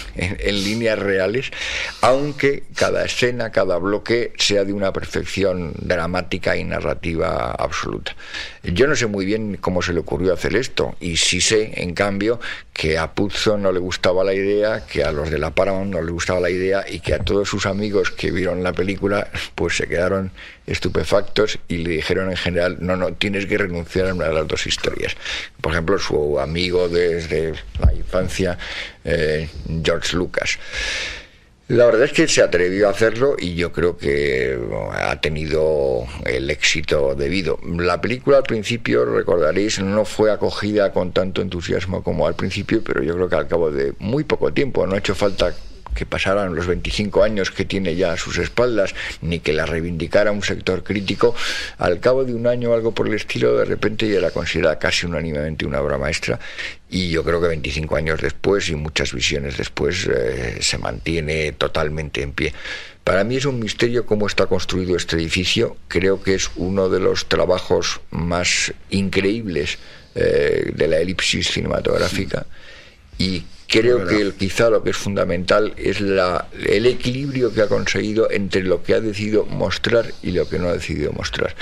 líneas 0.64 1.00
reales, 1.00 1.52
aunque 2.02 2.64
cada 2.76 3.06
escena, 3.06 3.52
cada 3.52 3.78
bloque 3.78 4.34
sea 4.38 4.64
de 4.64 4.74
una 4.74 4.94
perfección 4.94 5.74
dramática 5.80 6.58
y 6.58 6.64
narrativa 6.64 7.52
absoluta. 7.52 8.16
Yo 8.64 8.88
no 8.88 8.96
sé 8.96 9.08
muy 9.08 9.26
bien 9.26 9.58
cómo 9.58 9.82
se 9.82 9.94
le 9.94 10.00
ocurrió 10.00 10.34
hacer 10.34 10.56
esto, 10.56 10.96
y 11.00 11.18
sí 11.18 11.42
sé, 11.42 11.72
en 11.82 11.94
cambio, 11.94 12.40
que 12.80 12.98
a 12.98 13.12
Puzo 13.14 13.58
no 13.58 13.74
le 13.74 13.80
gustaba 13.80 14.24
la 14.24 14.34
idea, 14.34 14.86
que 14.86 15.04
a 15.04 15.12
los 15.12 15.30
de 15.30 15.38
la 15.38 15.52
Paramount 15.52 15.92
no 15.92 16.02
le 16.02 16.14
gustaba 16.14 16.40
la 16.40 16.50
idea, 16.50 16.86
y 16.90 17.02
que 17.02 17.14
a 17.14 17.20
todos 17.20 17.50
sus 17.50 17.66
amigos 17.66 18.10
que 18.10 18.32
vieron 18.32 18.64
la 18.64 18.72
película, 18.72 19.28
pues 19.54 19.76
se 19.76 19.86
quedaron 19.86 20.32
estupefactos 20.66 21.60
y 21.68 21.80
le 21.80 21.90
dijeron 21.90 22.32
en 22.32 22.38
general, 22.38 22.78
no, 22.80 22.96
no, 22.96 23.12
tienes 23.12 23.48
que 23.48 23.58
renunciar 23.58 24.08
a 24.08 24.14
una 24.14 24.30
de 24.30 24.34
las 24.34 24.48
dos 24.48 24.66
historias. 24.66 25.18
Por 25.60 25.74
ejemplo, 25.74 26.00
su 26.00 26.40
amigo 26.40 26.88
desde 26.88 27.52
la 27.82 27.94
infancia, 27.94 28.58
eh, 29.04 29.50
George 29.84 30.16
Lucas. 30.16 30.58
La 31.70 31.86
verdad 31.86 32.06
es 32.06 32.14
que 32.14 32.28
se 32.28 32.42
atrevió 32.42 32.88
a 32.88 32.92
hacerlo 32.92 33.36
y 33.38 33.54
yo 33.54 33.72
creo 33.72 33.96
que 33.96 34.58
ha 34.92 35.22
tenido 35.22 36.04
el 36.26 36.50
éxito 36.50 37.14
debido. 37.14 37.60
La 37.64 38.02
película 38.02 38.38
al 38.38 38.44
principio, 38.44 39.06
recordaréis, 39.06 39.80
no 39.80 40.04
fue 40.04 40.32
acogida 40.32 40.92
con 40.92 41.12
tanto 41.12 41.44
entusiasmo 41.44 42.02
como 42.02 42.26
al 42.26 42.34
principio, 42.34 42.84
pero 42.84 43.04
yo 43.04 43.14
creo 43.14 43.30
que 43.30 43.36
al 43.36 43.48
cabo 43.48 43.70
de 43.72 43.94
muy 44.00 44.24
poco 44.24 44.52
tiempo, 44.52 44.88
no 44.88 44.96
ha 44.96 44.98
hecho 44.98 45.14
falta 45.14 45.54
que 46.00 46.06
pasaran 46.06 46.56
los 46.56 46.66
25 46.66 47.24
años 47.24 47.52
que 47.52 47.66
tiene 47.66 47.98
ya 47.98 48.14
a 48.14 48.18
sus 48.18 48.38
espaldas, 48.38 48.96
ni 49.22 49.42
que 49.42 49.52
la 49.52 49.66
reivindicara 49.66 50.32
un 50.32 50.44
sector 50.44 50.82
crítico, 50.82 51.36
al 51.78 52.00
cabo 52.00 52.24
de 52.24 52.34
un 52.34 52.48
año 52.48 52.72
o 52.72 52.74
algo 52.74 52.94
por 52.94 53.10
el 53.10 53.16
estilo, 53.16 53.58
de 53.58 53.66
repente 53.66 54.08
ya 54.08 54.22
la 54.22 54.32
considera 54.32 54.80
casi 54.80 55.06
unánimemente 55.06 55.66
una 55.66 55.82
obra 55.82 55.98
maestra 55.98 56.40
y 56.90 57.10
yo 57.10 57.26
creo 57.26 57.42
que 57.42 57.50
25 57.50 57.98
años 57.98 58.22
después 58.22 58.70
y 58.70 58.76
muchas 58.76 59.12
visiones 59.12 59.58
después 59.58 60.08
eh, 60.08 60.60
se 60.62 60.78
mantiene 60.78 61.52
totalmente 61.52 62.24
en 62.24 62.32
pie. 62.32 62.54
Para 63.04 63.26
mí 63.26 63.36
es 63.36 63.46
un 63.46 63.60
misterio 63.60 64.06
cómo 64.06 64.26
está 64.26 64.46
construido 64.46 64.96
este 64.96 65.18
edificio. 65.18 65.76
Creo 65.90 66.24
que 66.24 66.36
es 66.36 66.50
uno 66.56 66.88
de 66.88 67.02
los 67.02 67.28
trabajos 67.28 68.00
más 68.10 68.74
increíbles 68.90 69.80
eh, 70.16 70.72
de 70.74 70.88
la 70.88 71.00
elipsis 71.00 71.52
cinematográfica 71.52 72.46
y 73.18 73.44
Creo 73.70 74.08
que 74.08 74.34
quizá 74.36 74.72
lo 74.72 74.82
que 74.82 74.90
es 74.90 74.98
fundamental 74.98 75.74
es 75.78 76.02
la, 76.02 76.48
el 76.66 76.88
equilibrio 76.88 77.54
que 77.54 77.62
ha 77.62 77.68
conseguido 77.68 78.32
entre 78.32 78.64
lo 78.64 78.82
que 78.82 78.96
ha 78.96 79.00
decidido 79.00 79.46
mostrar 79.46 80.12
y 80.24 80.32
lo 80.32 80.50
que 80.50 80.58
no 80.58 80.70
ha 80.70 80.74
decidido 80.74 81.12
mostrar. 81.14 81.56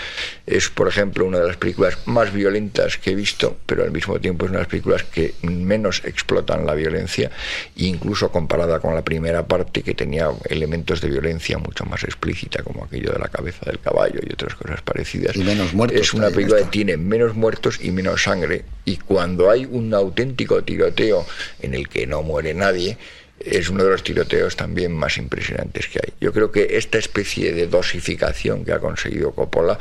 Es, 0.45 0.69
por 0.69 0.87
ejemplo, 0.87 1.25
una 1.25 1.39
de 1.39 1.47
las 1.47 1.57
películas 1.57 1.97
más 2.05 2.31
violentas 2.31 2.97
que 2.97 3.11
he 3.11 3.15
visto, 3.15 3.57
pero 3.65 3.83
al 3.83 3.91
mismo 3.91 4.21
tiempo 4.21 4.45
es 4.45 4.51
una 4.51 4.59
de 4.59 4.63
las 4.63 4.71
películas 4.71 5.03
que 5.03 5.33
menos 5.41 6.01
explotan 6.05 6.65
la 6.65 6.75
violencia, 6.75 7.29
incluso 7.75 8.31
comparada 8.31 8.79
con 8.79 8.95
la 8.95 9.03
primera 9.03 9.45
parte 9.45 9.83
que 9.83 9.93
tenía 9.93 10.29
elementos 10.45 11.01
de 11.01 11.09
violencia 11.09 11.57
mucho 11.57 11.83
más 11.83 12.05
explícita, 12.05 12.63
como 12.63 12.85
aquello 12.85 13.11
de 13.11 13.19
la 13.19 13.27
cabeza 13.27 13.65
del 13.65 13.79
caballo 13.79 14.21
y 14.25 14.31
otras 14.31 14.55
cosas 14.55 14.81
parecidas. 14.81 15.35
Y 15.35 15.43
menos 15.43 15.73
muertos. 15.73 15.99
Es 15.99 16.13
una 16.13 16.29
película 16.29 16.59
que 16.59 16.65
tiene 16.67 16.95
menos 16.95 17.35
muertos 17.35 17.79
y 17.81 17.91
menos 17.91 18.23
sangre, 18.23 18.63
y 18.85 18.95
cuando 18.95 19.51
hay 19.51 19.65
un 19.65 19.93
auténtico 19.93 20.63
tiroteo 20.63 21.25
en 21.59 21.73
el 21.73 21.89
que 21.89 21.96
que 21.97 22.05
no 22.05 22.21
muere 22.21 22.53
nadie, 22.53 22.95
es 23.39 23.69
uno 23.69 23.83
de 23.83 23.89
los 23.89 24.03
tiroteos 24.03 24.55
también 24.55 24.93
más 24.93 25.17
impresionantes 25.17 25.87
que 25.87 25.99
hay. 25.99 26.13
Yo 26.21 26.31
creo 26.31 26.51
que 26.51 26.77
esta 26.77 26.99
especie 26.99 27.53
de 27.53 27.65
dosificación 27.65 28.63
que 28.63 28.71
ha 28.71 28.79
conseguido 28.79 29.31
Coppola 29.31 29.79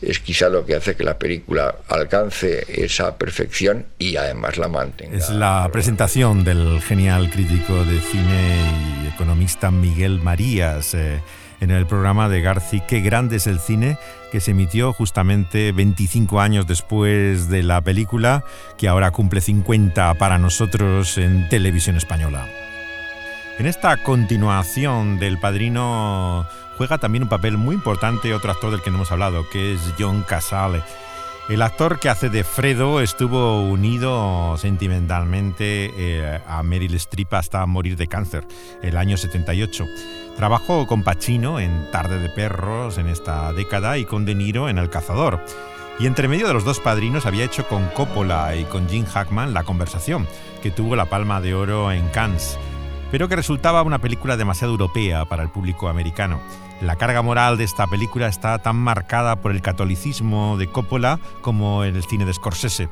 es 0.00 0.18
quizá 0.18 0.48
lo 0.48 0.64
que 0.64 0.74
hace 0.76 0.96
que 0.96 1.04
la 1.04 1.18
película 1.18 1.76
alcance 1.88 2.64
esa 2.82 3.18
perfección 3.18 3.84
y 3.98 4.16
además 4.16 4.56
la 4.56 4.68
mantenga. 4.68 5.16
Es 5.16 5.28
la 5.28 5.68
presentación 5.70 6.42
del 6.42 6.80
genial 6.80 7.30
crítico 7.30 7.84
de 7.84 8.00
cine 8.00 9.04
y 9.04 9.08
economista 9.08 9.70
Miguel 9.70 10.20
Marías. 10.20 10.94
Eh, 10.94 11.20
en 11.60 11.70
el 11.70 11.86
programa 11.86 12.28
de 12.28 12.40
Garci 12.40 12.80
Qué 12.80 13.00
grande 13.00 13.36
es 13.36 13.46
el 13.46 13.60
cine, 13.60 13.98
que 14.30 14.40
se 14.40 14.52
emitió 14.52 14.92
justamente 14.92 15.72
25 15.72 16.40
años 16.40 16.66
después 16.66 17.48
de 17.48 17.62
la 17.62 17.80
película, 17.80 18.44
que 18.76 18.88
ahora 18.88 19.10
cumple 19.10 19.40
50 19.40 20.14
para 20.14 20.38
nosotros 20.38 21.18
en 21.18 21.48
televisión 21.48 21.96
española. 21.96 22.46
En 23.58 23.66
esta 23.66 23.96
continuación 23.96 25.18
del 25.18 25.38
Padrino 25.38 26.46
juega 26.76 26.98
también 26.98 27.24
un 27.24 27.28
papel 27.28 27.56
muy 27.56 27.74
importante 27.74 28.32
otro 28.32 28.52
actor 28.52 28.70
del 28.70 28.82
que 28.82 28.90
no 28.90 28.96
hemos 28.96 29.10
hablado, 29.10 29.48
que 29.50 29.74
es 29.74 29.80
John 29.98 30.22
Casale. 30.22 30.82
El 31.48 31.62
actor 31.62 31.98
que 31.98 32.10
hace 32.10 32.28
de 32.28 32.44
Fredo 32.44 33.00
estuvo 33.00 33.62
unido 33.62 34.58
sentimentalmente 34.58 35.90
eh, 35.96 36.40
a 36.46 36.62
Meryl 36.62 36.94
Streep 36.96 37.32
hasta 37.32 37.64
morir 37.64 37.96
de 37.96 38.06
cáncer, 38.06 38.46
el 38.82 38.98
año 38.98 39.16
78. 39.16 39.86
Trabajó 40.36 40.86
con 40.86 41.02
Pacino 41.02 41.58
en 41.58 41.90
Tarde 41.90 42.18
de 42.18 42.28
Perros 42.28 42.98
en 42.98 43.06
esta 43.06 43.50
década 43.54 43.96
y 43.96 44.04
con 44.04 44.26
De 44.26 44.34
Niro 44.34 44.68
en 44.68 44.76
El 44.76 44.90
Cazador. 44.90 45.42
Y 45.98 46.06
entre 46.06 46.28
medio 46.28 46.48
de 46.48 46.52
los 46.52 46.64
dos 46.64 46.80
padrinos 46.80 47.24
había 47.24 47.46
hecho 47.46 47.66
con 47.66 47.86
Coppola 47.88 48.54
y 48.54 48.64
con 48.64 48.86
Jim 48.86 49.06
Hackman 49.06 49.54
La 49.54 49.64
Conversación, 49.64 50.28
que 50.62 50.70
tuvo 50.70 50.96
la 50.96 51.06
Palma 51.06 51.40
de 51.40 51.54
Oro 51.54 51.90
en 51.90 52.06
Cannes, 52.08 52.58
pero 53.10 53.28
que 53.28 53.36
resultaba 53.36 53.82
una 53.82 53.98
película 53.98 54.36
demasiado 54.36 54.72
europea 54.72 55.24
para 55.24 55.42
el 55.42 55.48
público 55.48 55.88
americano. 55.88 56.40
La 56.80 56.96
carga 56.96 57.22
moral 57.22 57.58
de 57.58 57.64
esta 57.64 57.86
película 57.86 58.28
está 58.28 58.58
tan 58.58 58.76
marcada 58.76 59.36
por 59.36 59.52
el 59.52 59.62
catolicismo 59.62 60.56
de 60.58 60.68
Coppola 60.68 61.18
como 61.40 61.84
en 61.84 61.96
el 61.96 62.04
cine 62.04 62.24
de 62.24 62.34
Scorsese. 62.34 62.88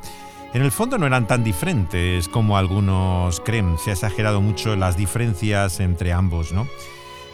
En 0.55 0.63
el 0.63 0.73
fondo 0.73 0.99
no 0.99 1.07
eran 1.07 1.27
tan 1.27 1.45
diferentes 1.45 2.29
como 2.29 2.57
algunos 2.57 3.41
creen, 3.41 3.79
se 3.79 3.91
ha 3.91 3.93
exagerado 3.93 4.41
mucho 4.41 4.75
las 4.75 4.97
diferencias 4.97 5.81
entre 5.81 6.13
ambos, 6.13 6.53
¿no? 6.53 6.67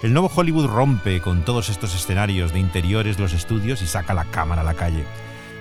El 0.03 0.13
nuevo 0.13 0.31
Hollywood 0.35 0.67
rompe 0.67 1.21
con 1.21 1.45
todos 1.45 1.69
estos 1.69 1.95
escenarios 1.95 2.53
de 2.53 2.59
interiores 2.59 3.21
los 3.21 3.33
estudios 3.33 3.83
y 3.83 3.87
saca 3.87 4.15
la 4.15 4.25
cámara 4.25 4.63
a 4.63 4.65
la 4.65 4.75
calle 4.75 5.05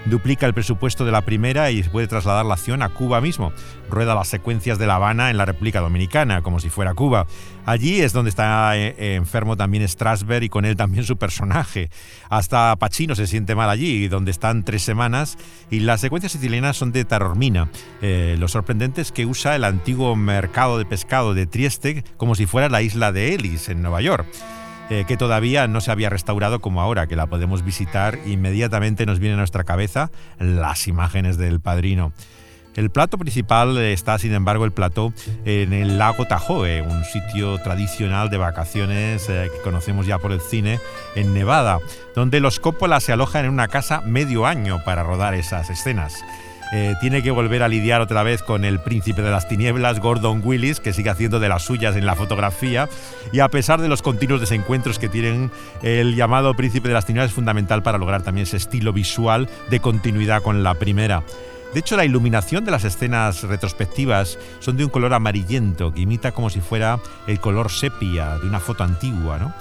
duplica 0.05 0.45
el 0.45 0.53
presupuesto 0.53 1.05
de 1.05 1.11
la 1.11 1.21
primera 1.21 1.71
y 1.71 1.83
puede 1.83 2.07
trasladar 2.07 2.45
la 2.45 2.55
acción 2.55 2.81
a 2.81 2.89
Cuba 2.89 3.21
mismo. 3.21 3.51
Rueda 3.89 4.15
las 4.15 4.27
secuencias 4.27 4.79
de 4.79 4.87
La 4.87 4.95
Habana 4.95 5.29
en 5.29 5.37
la 5.37 5.45
República 5.45 5.79
Dominicana, 5.79 6.41
como 6.41 6.59
si 6.59 6.69
fuera 6.69 6.93
Cuba. 6.93 7.27
Allí 7.65 8.01
es 8.01 8.13
donde 8.13 8.29
está 8.29 8.75
eh, 8.77 8.95
eh, 8.97 9.15
enfermo 9.15 9.57
también 9.57 9.87
Strasberg 9.87 10.43
y 10.43 10.49
con 10.49 10.65
él 10.65 10.75
también 10.75 11.03
su 11.03 11.17
personaje. 11.17 11.89
Hasta 12.29 12.75
Pacino 12.77 13.15
se 13.15 13.27
siente 13.27 13.55
mal 13.55 13.69
allí, 13.69 14.07
donde 14.07 14.31
están 14.31 14.63
tres 14.63 14.81
semanas, 14.81 15.37
y 15.69 15.81
las 15.81 16.01
secuencias 16.01 16.31
sicilianas 16.31 16.77
son 16.77 16.91
de 16.91 17.05
Tarormina. 17.05 17.69
Eh, 18.01 18.35
lo 18.39 18.47
sorprendente 18.47 19.01
es 19.01 19.11
que 19.11 19.25
usa 19.25 19.55
el 19.55 19.63
antiguo 19.63 20.15
mercado 20.15 20.77
de 20.77 20.85
pescado 20.85 21.33
de 21.33 21.45
Trieste 21.45 22.03
como 22.17 22.35
si 22.35 22.45
fuera 22.45 22.69
la 22.69 22.81
isla 22.81 23.11
de 23.11 23.35
Ellis, 23.35 23.69
en 23.69 23.81
Nueva 23.81 24.01
York. 24.01 24.25
Eh, 24.91 25.05
que 25.07 25.15
todavía 25.15 25.69
no 25.69 25.79
se 25.79 25.89
había 25.89 26.09
restaurado 26.09 26.59
como 26.59 26.81
ahora, 26.81 27.07
que 27.07 27.15
la 27.15 27.27
podemos 27.27 27.63
visitar. 27.63 28.19
Inmediatamente 28.25 29.05
nos 29.05 29.19
viene 29.19 29.35
a 29.35 29.37
nuestra 29.37 29.63
cabeza 29.63 30.11
las 30.37 30.85
imágenes 30.89 31.37
del 31.37 31.61
padrino. 31.61 32.11
El 32.75 32.89
plato 32.89 33.17
principal 33.17 33.77
está, 33.77 34.17
sin 34.17 34.33
embargo, 34.33 34.65
el 34.65 34.73
plato 34.73 35.13
en 35.45 35.71
el 35.71 35.97
lago 35.97 36.25
Tahoe, 36.25 36.81
un 36.81 37.05
sitio 37.05 37.57
tradicional 37.59 38.29
de 38.29 38.37
vacaciones 38.37 39.29
eh, 39.29 39.49
que 39.53 39.61
conocemos 39.61 40.07
ya 40.07 40.17
por 40.17 40.33
el 40.33 40.41
cine 40.41 40.81
en 41.15 41.33
Nevada, 41.33 41.79
donde 42.13 42.41
los 42.41 42.59
Coppola 42.59 42.99
se 42.99 43.13
alojan 43.13 43.45
en 43.45 43.51
una 43.51 43.69
casa 43.69 44.01
medio 44.01 44.45
año 44.45 44.83
para 44.83 45.03
rodar 45.03 45.35
esas 45.35 45.69
escenas. 45.69 46.21
Eh, 46.71 46.95
tiene 47.01 47.21
que 47.21 47.31
volver 47.31 47.63
a 47.63 47.67
lidiar 47.67 47.99
otra 47.99 48.23
vez 48.23 48.43
con 48.43 48.63
el 48.63 48.79
príncipe 48.79 49.21
de 49.21 49.29
las 49.29 49.47
tinieblas, 49.47 49.99
Gordon 49.99 50.41
Willis, 50.43 50.79
que 50.79 50.93
sigue 50.93 51.09
haciendo 51.09 51.39
de 51.39 51.49
las 51.49 51.63
suyas 51.63 51.97
en 51.97 52.05
la 52.05 52.15
fotografía. 52.15 52.87
Y 53.33 53.39
a 53.39 53.49
pesar 53.49 53.81
de 53.81 53.89
los 53.89 54.01
continuos 54.01 54.39
desencuentros 54.39 54.97
que 54.97 55.09
tienen, 55.09 55.51
el 55.81 56.15
llamado 56.15 56.53
príncipe 56.53 56.87
de 56.87 56.93
las 56.93 57.05
tinieblas 57.05 57.31
es 57.31 57.35
fundamental 57.35 57.83
para 57.83 57.97
lograr 57.97 58.21
también 58.21 58.43
ese 58.43 58.57
estilo 58.57 58.93
visual 58.93 59.49
de 59.69 59.81
continuidad 59.81 60.41
con 60.41 60.63
la 60.63 60.75
primera. 60.75 61.23
De 61.73 61.79
hecho, 61.79 61.95
la 61.95 62.05
iluminación 62.05 62.65
de 62.65 62.71
las 62.71 62.83
escenas 62.83 63.43
retrospectivas 63.43 64.37
son 64.59 64.75
de 64.75 64.83
un 64.83 64.89
color 64.89 65.13
amarillento 65.13 65.93
que 65.93 66.01
imita 66.01 66.33
como 66.33 66.49
si 66.49 66.59
fuera 66.59 66.99
el 67.27 67.39
color 67.39 67.71
sepia 67.71 68.37
de 68.39 68.47
una 68.47 68.59
foto 68.59 68.83
antigua, 68.83 69.37
¿no? 69.37 69.53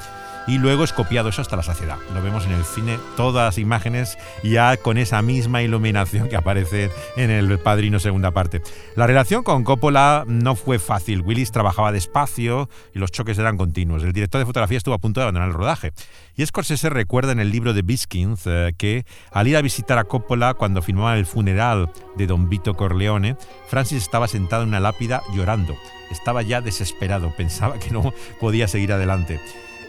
Y 0.46 0.58
luego 0.58 0.84
es 0.84 0.92
copiado 0.92 1.28
eso 1.28 1.42
hasta 1.42 1.56
la 1.56 1.62
saciedad. 1.62 1.96
Lo 2.14 2.22
vemos 2.22 2.46
en 2.46 2.52
el 2.52 2.64
cine, 2.64 2.98
todas 3.16 3.46
las 3.46 3.58
imágenes 3.58 4.18
ya 4.42 4.76
con 4.76 4.98
esa 4.98 5.22
misma 5.22 5.62
iluminación 5.62 6.28
que 6.28 6.36
aparece 6.36 6.90
en 7.16 7.30
El 7.30 7.58
Padrino 7.58 7.98
segunda 7.98 8.30
parte. 8.30 8.62
La 8.96 9.06
relación 9.06 9.42
con 9.42 9.64
Coppola 9.64 10.24
no 10.26 10.56
fue 10.56 10.78
fácil. 10.78 11.22
Willis 11.22 11.52
trabajaba 11.52 11.92
despacio 11.92 12.68
y 12.94 12.98
los 12.98 13.10
choques 13.10 13.38
eran 13.38 13.56
continuos. 13.56 14.02
El 14.02 14.12
director 14.12 14.38
de 14.38 14.46
fotografía 14.46 14.78
estuvo 14.78 14.94
a 14.94 14.98
punto 14.98 15.20
de 15.20 15.24
abandonar 15.24 15.48
el 15.48 15.54
rodaje. 15.54 15.92
Y 16.36 16.46
Scorsese 16.46 16.88
recuerda 16.90 17.32
en 17.32 17.40
el 17.40 17.50
libro 17.50 17.74
de 17.74 17.82
Biskins 17.82 18.42
eh, 18.46 18.72
que 18.76 19.04
al 19.32 19.48
ir 19.48 19.56
a 19.56 19.62
visitar 19.62 19.98
a 19.98 20.04
Coppola 20.04 20.54
cuando 20.54 20.82
filmaba 20.82 21.16
el 21.18 21.26
funeral 21.26 21.90
de 22.16 22.26
Don 22.26 22.48
Vito 22.48 22.74
Corleone, 22.74 23.36
Francis 23.68 24.02
estaba 24.02 24.28
sentado 24.28 24.62
en 24.62 24.70
una 24.70 24.80
lápida 24.80 25.22
llorando. 25.34 25.76
Estaba 26.10 26.42
ya 26.42 26.60
desesperado, 26.60 27.32
pensaba 27.36 27.78
que 27.78 27.90
no 27.90 28.12
podía 28.40 28.66
seguir 28.68 28.92
adelante. 28.92 29.40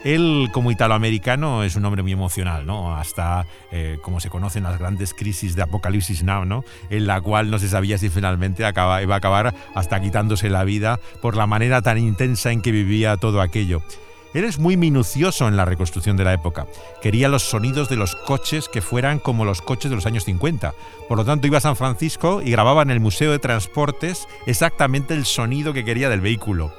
Él, 0.04 0.50
como 0.52 0.72
italoamericano, 0.72 1.64
es 1.64 1.76
un 1.76 1.86
hombre 1.86 2.02
muy 2.02 2.12
emocional, 2.12 2.66
¿no? 2.66 2.96
Hasta, 2.96 3.46
eh, 3.72 4.00
como 4.02 4.20
se 4.20 4.30
conocen 4.30 4.64
las 4.64 4.80
grandes 4.80 5.14
crisis 5.14 5.56
de 5.56 5.62
Apocalipsis 5.62 6.24
Now, 6.24 6.44
¿no? 6.46 6.66
En 6.90 7.06
la 7.06 7.22
cual 7.22 7.52
no 7.52 7.60
se 7.60 7.70
sabía 7.70 7.98
si 8.00 8.10
finalmente 8.10 8.64
iba 8.64 9.16
a 9.16 9.18
acabar 9.18 9.54
hasta 9.76 10.02
quitándose 10.02 10.50
la 10.50 10.64
vida 10.64 11.00
por 11.22 11.38
la 11.38 11.46
manera 11.46 11.82
tan 11.82 12.00
intensa 12.00 12.52
en 12.52 12.62
que 12.62 12.72
vivía 12.72 13.18
todo 13.18 13.42
aquello. 13.42 13.84
Él 14.34 14.46
es 14.46 14.60
muy 14.60 14.78
minucioso 14.78 15.48
en 15.48 15.58
la 15.58 15.66
reconstrucción 15.66 16.16
de 16.16 16.24
la 16.24 16.34
época. 16.34 16.66
Quería 17.02 17.28
los 17.28 17.44
sonidos 17.44 17.90
de 17.90 17.98
los 17.98 18.16
coches 18.16 18.70
que 18.70 18.82
fueran 18.82 19.20
como 19.20 19.44
los 19.44 19.62
coches 19.62 19.92
de 19.92 19.96
los 19.96 20.06
años 20.06 20.24
50. 20.24 20.74
Por 21.10 21.18
lo 21.18 21.26
tanto, 21.26 21.48
iba 21.48 21.58
a 21.58 21.62
San 21.62 21.76
Francisco 21.76 22.42
y 22.42 22.52
grababa 22.52 22.82
en 22.82 22.92
el 22.92 23.02
Museo 23.02 23.32
de 23.32 23.40
Transportes 23.40 24.28
exactamente 24.46 25.14
el 25.14 25.26
sonido 25.26 25.74
que 25.74 25.84
quería 25.84 26.10
del 26.10 26.22
vehículo. 26.22 26.72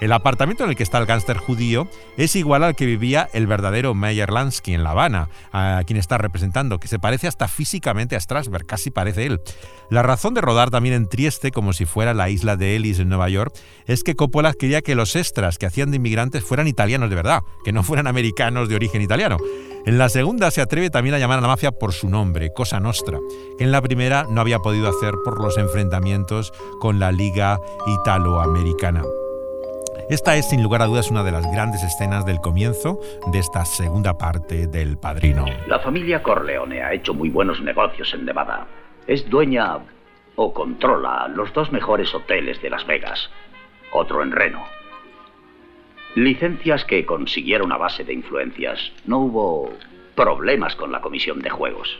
El 0.00 0.12
apartamento 0.12 0.64
en 0.64 0.70
el 0.70 0.76
que 0.76 0.82
está 0.82 0.98
el 0.98 1.06
gángster 1.06 1.38
judío 1.38 1.88
es 2.18 2.36
igual 2.36 2.64
al 2.64 2.76
que 2.76 2.84
vivía 2.84 3.28
el 3.32 3.46
verdadero 3.46 3.94
Meyer 3.94 4.30
Lansky 4.30 4.74
en 4.74 4.84
La 4.84 4.90
Habana, 4.90 5.30
a 5.52 5.82
quien 5.86 5.98
está 5.98 6.18
representando, 6.18 6.78
que 6.78 6.88
se 6.88 6.98
parece 6.98 7.28
hasta 7.28 7.48
físicamente 7.48 8.14
a 8.14 8.20
Strasberg, 8.20 8.66
casi 8.66 8.90
parece 8.90 9.24
él. 9.24 9.40
La 9.88 10.02
razón 10.02 10.34
de 10.34 10.42
rodar 10.42 10.70
también 10.70 10.94
en 10.94 11.08
Trieste, 11.08 11.50
como 11.50 11.72
si 11.72 11.86
fuera 11.86 12.12
la 12.12 12.28
isla 12.28 12.56
de 12.56 12.76
Ellis 12.76 12.98
en 12.98 13.08
Nueva 13.08 13.30
York, 13.30 13.54
es 13.86 14.02
que 14.02 14.16
Coppola 14.16 14.52
quería 14.52 14.82
que 14.82 14.94
los 14.94 15.16
extras 15.16 15.56
que 15.56 15.66
hacían 15.66 15.90
de 15.90 15.96
inmigrantes 15.96 16.44
fueran 16.44 16.68
italianos 16.68 17.08
de 17.08 17.16
verdad, 17.16 17.40
que 17.64 17.72
no 17.72 17.82
fueran 17.82 18.06
americanos 18.06 18.68
de 18.68 18.74
origen 18.74 19.00
italiano. 19.00 19.38
En 19.86 19.98
la 19.98 20.08
segunda 20.08 20.50
se 20.50 20.60
atreve 20.60 20.90
también 20.90 21.14
a 21.14 21.18
llamar 21.18 21.38
a 21.38 21.42
la 21.42 21.48
mafia 21.48 21.70
por 21.70 21.92
su 21.92 22.10
nombre, 22.10 22.52
Cosa 22.52 22.80
Nostra, 22.80 23.18
que 23.56 23.64
en 23.64 23.72
la 23.72 23.80
primera 23.80 24.26
no 24.28 24.40
había 24.40 24.58
podido 24.58 24.88
hacer 24.88 25.14
por 25.24 25.40
los 25.40 25.56
enfrentamientos 25.56 26.52
con 26.80 26.98
la 26.98 27.12
Liga 27.12 27.60
Italoamericana. 27.86 29.02
Esta 30.08 30.36
es 30.36 30.48
sin 30.48 30.62
lugar 30.62 30.82
a 30.82 30.86
dudas 30.86 31.10
una 31.10 31.24
de 31.24 31.32
las 31.32 31.50
grandes 31.50 31.82
escenas 31.82 32.24
del 32.24 32.40
comienzo 32.40 33.00
de 33.32 33.40
esta 33.40 33.64
segunda 33.64 34.16
parte 34.16 34.68
del 34.68 34.98
Padrino. 34.98 35.46
La 35.66 35.80
familia 35.80 36.22
Corleone 36.22 36.80
ha 36.80 36.92
hecho 36.92 37.12
muy 37.12 37.28
buenos 37.28 37.60
negocios 37.60 38.14
en 38.14 38.24
Nevada. 38.24 38.68
Es 39.08 39.28
dueña 39.28 39.78
o 40.36 40.54
controla 40.54 41.26
los 41.26 41.52
dos 41.52 41.72
mejores 41.72 42.14
hoteles 42.14 42.62
de 42.62 42.70
Las 42.70 42.86
Vegas, 42.86 43.28
otro 43.90 44.22
en 44.22 44.30
Reno. 44.30 44.64
Licencias 46.14 46.84
que 46.84 47.04
consiguieron 47.04 47.72
a 47.72 47.76
base 47.76 48.04
de 48.04 48.12
influencias. 48.12 48.92
No 49.06 49.18
hubo 49.18 49.72
problemas 50.14 50.76
con 50.76 50.92
la 50.92 51.00
comisión 51.00 51.40
de 51.40 51.50
juegos. 51.50 51.98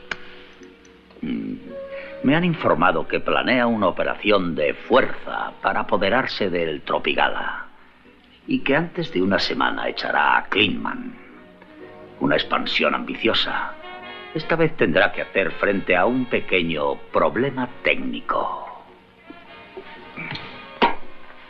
Mm, 1.23 1.55
me 2.23 2.37
han 2.37 2.45
informado 2.45 3.09
que 3.09 3.19
planea 3.19 3.67
una 3.67 3.89
operación 3.89 4.55
de 4.55 4.75
fuerza 4.75 5.55
para 5.61 5.81
apoderarse 5.81 6.51
del 6.51 6.83
Tropigala 6.83 7.66
y 8.47 8.61
que 8.61 8.77
antes 8.77 9.13
de 9.13 9.23
una 9.23 9.39
semana 9.39 9.89
echará 9.89 10.39
a 10.39 10.45
Kleinman. 10.45 11.17
Una 12.21 12.37
expansión 12.37 12.95
ambiciosa. 12.95 13.73
Esta 14.35 14.57
vez 14.57 14.77
tendrá 14.77 15.13
que 15.13 15.23
hacer 15.23 15.51
frente 15.53 15.97
a 15.97 16.07
un 16.07 16.27
pequeño 16.27 16.97
problema 17.13 17.69
técnico. 17.83 18.85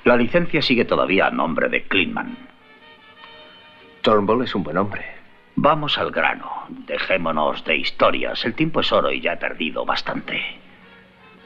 La 0.05 0.17
licencia 0.17 0.63
sigue 0.63 0.85
todavía 0.85 1.27
a 1.27 1.31
nombre 1.31 1.69
de 1.69 1.83
Kleinman. 1.83 2.37
Turnbull 4.03 4.45
es 4.45 4.55
un 4.55 4.63
buen 4.63 4.77
hombre. 4.79 5.05
Vamos 5.57 5.99
al 5.99 6.11
grano. 6.11 6.51
Dejémonos 6.69 7.65
de 7.65 7.77
historias. 7.77 8.45
El 8.45 8.55
tiempo 8.55 8.81
es 8.81 8.93
oro 8.93 9.11
y 9.11 9.21
ya 9.21 9.33
he 9.33 9.37
perdido 9.37 9.85
bastante. 9.85 10.66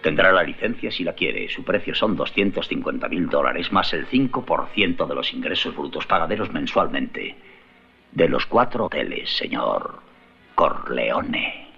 Tendrá 0.02 0.32
la 0.32 0.42
licencia 0.42 0.90
si 0.90 1.04
la 1.04 1.12
quiere. 1.12 1.48
Su 1.48 1.62
precio 1.62 1.94
son 1.94 2.16
250 2.16 3.08
mil 3.08 3.28
dólares 3.28 3.70
más 3.70 3.92
el 3.92 4.06
5% 4.06 5.06
de 5.06 5.14
los 5.14 5.32
ingresos 5.34 5.76
brutos 5.76 6.06
pagaderos 6.06 6.50
mensualmente. 6.52 7.36
De 8.12 8.28
los 8.28 8.46
cuatro 8.46 8.86
hoteles, 8.86 9.28
señor 9.30 10.00
Corleone. 10.54 11.68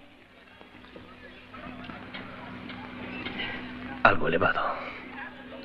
Algo 4.05 4.29
elevado. 4.29 4.63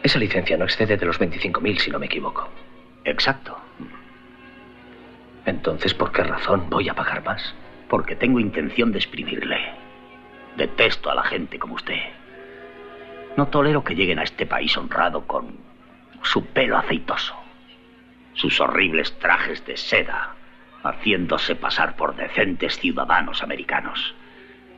Esa 0.02 0.20
licencia 0.20 0.58
no 0.58 0.66
excede 0.66 0.98
de 0.98 1.06
los 1.06 1.20
25 1.20 1.62
mil, 1.62 1.78
si 1.80 1.92
no 1.92 2.00
me 2.00 2.06
equivoco. 2.08 2.50
Exacto. 3.04 3.58
Entonces, 5.46 5.94
¿por 5.94 6.12
qué 6.12 6.24
razón 6.24 6.70
voy 6.70 6.90
a 6.90 6.94
pagar 6.94 7.24
más? 7.24 7.56
Porque 7.88 8.16
tengo 8.16 8.40
intención 8.40 8.92
de 8.92 8.98
exprimirle. 8.98 9.58
Detesto 10.58 11.10
a 11.10 11.16
la 11.16 11.24
gente 11.24 11.58
como 11.58 11.76
usted. 11.76 12.00
No 13.38 13.48
tolero 13.48 13.84
que 13.84 13.94
lleguen 13.94 14.18
a 14.18 14.24
este 14.24 14.48
país 14.48 14.76
honrado 14.78 15.28
con 15.28 15.58
su 16.24 16.48
pelo 16.48 16.76
aceitoso, 16.76 17.36
sus 18.34 18.60
horribles 18.60 19.18
trajes 19.20 19.64
de 19.66 19.78
seda, 19.78 20.36
haciéndose 20.84 21.56
pasar 21.56 21.96
por 21.96 22.16
decentes 22.16 22.80
ciudadanos 22.80 23.44
americanos. 23.44 24.16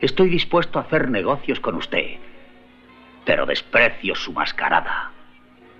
Estoy 0.02 0.28
dispuesto 0.28 0.78
a 0.78 0.82
hacer 0.82 1.08
negocios 1.08 1.58
con 1.58 1.74
usted, 1.74 2.18
pero 3.24 3.46
desprecio 3.46 4.14
su 4.14 4.32
mascarada, 4.34 5.10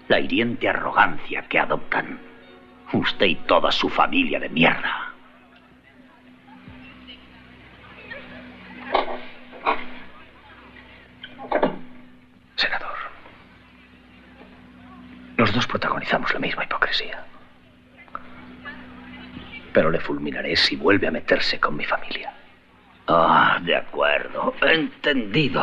la 0.08 0.18
hiriente 0.18 0.66
arrogancia 0.66 1.42
que 1.48 1.58
adoptan 1.58 2.18
usted 2.94 3.26
y 3.26 3.34
toda 3.36 3.72
su 3.72 3.90
familia 3.90 4.40
de 4.40 4.48
mierda. 4.48 5.09
Los 15.50 15.56
dos 15.56 15.66
protagonizamos 15.66 16.32
la 16.32 16.38
misma 16.38 16.62
hipocresía. 16.62 17.24
Pero 19.72 19.90
le 19.90 19.98
fulminaré 19.98 20.54
si 20.54 20.76
vuelve 20.76 21.08
a 21.08 21.10
meterse 21.10 21.58
con 21.58 21.76
mi 21.76 21.84
familia. 21.84 22.32
Ah, 23.08 23.58
de 23.60 23.74
acuerdo. 23.74 24.54
Entendido. 24.62 25.60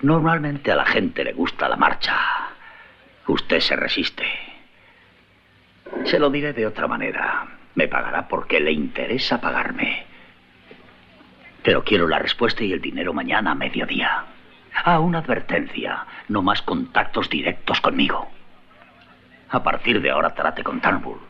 Normalmente 0.00 0.72
a 0.72 0.76
la 0.76 0.86
gente 0.86 1.24
le 1.24 1.34
gusta 1.34 1.68
la 1.68 1.76
marcha. 1.76 2.16
Usted 3.26 3.60
se 3.60 3.76
resiste. 3.76 4.24
Se 6.04 6.18
lo 6.18 6.30
diré 6.30 6.54
de 6.54 6.66
otra 6.66 6.86
manera. 6.86 7.48
Me 7.74 7.88
pagará 7.88 8.26
porque 8.26 8.60
le 8.60 8.72
interesa 8.72 9.42
pagarme. 9.42 10.06
Pero 11.62 11.84
quiero 11.84 12.08
la 12.08 12.18
respuesta 12.18 12.64
y 12.64 12.72
el 12.72 12.80
dinero 12.80 13.12
mañana 13.12 13.50
a 13.50 13.56
mediodía. 13.56 14.24
Ah, 14.84 15.00
una 15.00 15.18
advertencia. 15.18 16.06
No 16.28 16.40
más 16.40 16.62
contactos 16.62 17.28
directos 17.28 17.82
conmigo. 17.82 18.30
A 19.50 19.62
partir 19.62 20.00
de 20.00 20.10
ahora 20.10 20.34
trate 20.34 20.62
con 20.62 20.80
Turnbull. 20.80 21.20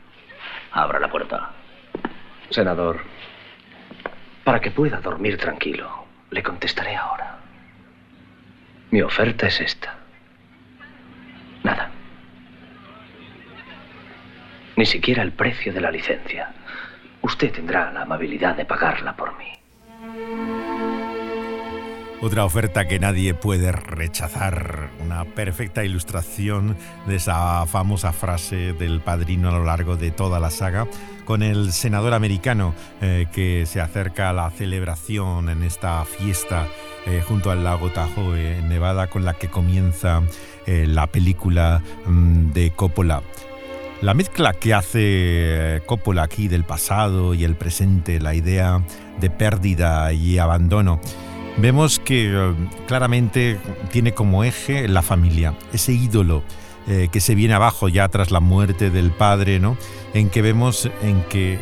Abra 0.73 0.99
la 0.99 1.09
puerta. 1.09 1.51
Senador, 2.51 3.01
para 4.45 4.61
que 4.61 4.71
pueda 4.71 5.01
dormir 5.01 5.37
tranquilo, 5.37 6.07
le 6.31 6.43
contestaré 6.43 6.95
ahora. 6.97 7.39
Mi 8.91 9.03
oferta 9.03 9.47
es 9.47 9.61
esta. 9.61 9.95
Nada. 11.65 11.91
Ni 14.77 14.87
siquiera 14.87 15.23
el 15.23 15.33
precio 15.33 15.73
de 15.73 15.81
la 15.81 15.91
licencia. 15.91 16.53
Usted 17.23 17.53
tendrá 17.53 17.93
la 17.93 18.03
amabilidad 18.03 18.55
de 18.55 18.65
pagarla 18.65 19.17
por 19.17 19.37
mí. 19.37 19.53
Otra 22.23 22.47
oferta 22.47 22.89
que 22.89 22.99
nadie 22.99 23.35
puede 23.35 23.73
rechazar, 23.73 24.89
una 25.05 25.27
perfecta 25.27 25.85
ilustración 25.85 26.75
de 27.07 27.17
esa 27.17 27.67
famosa 27.67 28.13
frase 28.13 28.73
del 28.73 29.03
padrino 29.03 29.51
a 29.51 29.53
lo 29.53 29.65
largo 29.65 29.97
de 29.97 30.11
toda 30.11 30.41
la 30.41 30.51
saga, 30.51 30.87
con 31.27 31.43
el 31.43 31.73
senador 31.73 32.15
americano 32.15 32.75
eh, 33.03 33.27
que 33.35 33.67
se 33.67 33.83
acerca 33.83 34.31
a 34.31 34.33
la 34.33 34.51
celebración 34.51 35.51
en 35.51 35.63
esta 35.63 36.05
fiesta 36.07 36.69
eh, 37.05 37.23
junto 37.27 37.51
al 37.51 37.63
lago 37.63 37.91
Tahoe 37.91 38.61
en 38.61 38.69
Nevada, 38.71 39.09
con 39.09 39.27
la 39.27 39.35
que 39.35 39.49
comienza 39.49 40.23
eh, 40.67 40.87
la 40.89 41.09
película 41.09 41.83
mm, 42.07 42.53
de 42.53 42.71
Coppola. 42.71 43.23
La 44.01 44.15
mezcla 44.15 44.55
que 44.55 44.73
hace 44.73 45.83
Coppola 45.85 46.23
aquí 46.23 46.49
del 46.49 46.65
pasado 46.65 47.35
y 47.35 47.45
el 47.45 47.57
presente, 47.57 48.21
la 48.21 48.35
idea 48.35 48.83
de 49.21 49.31
pérdida 49.31 50.13
y 50.13 50.39
abandono, 50.39 51.01
vemos 51.57 51.99
que 51.99 52.33
eh, 52.33 52.55
claramente 52.87 53.59
tiene 53.91 54.13
como 54.13 54.45
eje 54.45 54.89
la 54.89 55.03
familia, 55.03 55.55
ese 55.73 55.93
ídolo 55.93 56.43
eh, 56.89 57.09
que 57.11 57.21
se 57.21 57.35
viene 57.35 57.55
abajo 57.55 57.89
ya 57.89 58.09
tras 58.09 58.31
la 58.31 58.41
muerte 58.41 58.91
del 58.91 59.11
padre, 59.11 59.59
¿no? 59.59 59.77
En 60.15 60.31
que 60.31 60.43
vemos 60.43 60.91
en 61.03 61.23
que 61.25 61.59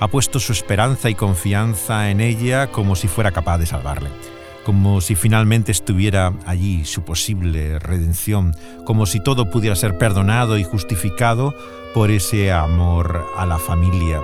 ha 0.00 0.08
puesto 0.08 0.38
su 0.40 0.52
esperanza 0.52 1.08
y 1.08 1.14
confianza 1.14 2.10
en 2.10 2.20
ella 2.20 2.66
como 2.68 2.96
si 2.96 3.08
fuera 3.08 3.32
capaz 3.32 3.58
de 3.58 3.66
salvarle 3.66 4.10
como 4.66 5.00
si 5.00 5.14
finalmente 5.14 5.70
estuviera 5.70 6.32
allí 6.44 6.84
su 6.84 7.04
posible 7.04 7.78
redención, 7.78 8.52
como 8.84 9.06
si 9.06 9.20
todo 9.20 9.48
pudiera 9.48 9.76
ser 9.76 9.96
perdonado 9.96 10.58
y 10.58 10.64
justificado 10.64 11.54
por 11.94 12.10
ese 12.10 12.50
amor 12.50 13.24
a 13.36 13.46
la 13.46 13.60
familia. 13.60 14.20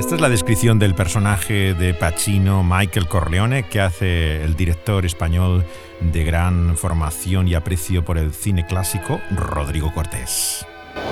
Esta 0.00 0.14
es 0.14 0.22
la 0.22 0.30
descripción 0.30 0.78
del 0.78 0.94
personaje 0.94 1.74
de 1.74 1.92
Pacino, 1.92 2.64
Michael 2.64 3.06
Corleone, 3.06 3.68
que 3.68 3.82
hace 3.82 4.42
el 4.42 4.56
director 4.56 5.04
español 5.04 5.62
de 6.00 6.24
gran 6.24 6.78
formación 6.78 7.46
y 7.48 7.54
aprecio 7.54 8.02
por 8.02 8.16
el 8.16 8.32
cine 8.32 8.66
clásico, 8.66 9.20
Rodrigo 9.30 9.92
Cortés. 9.92 10.64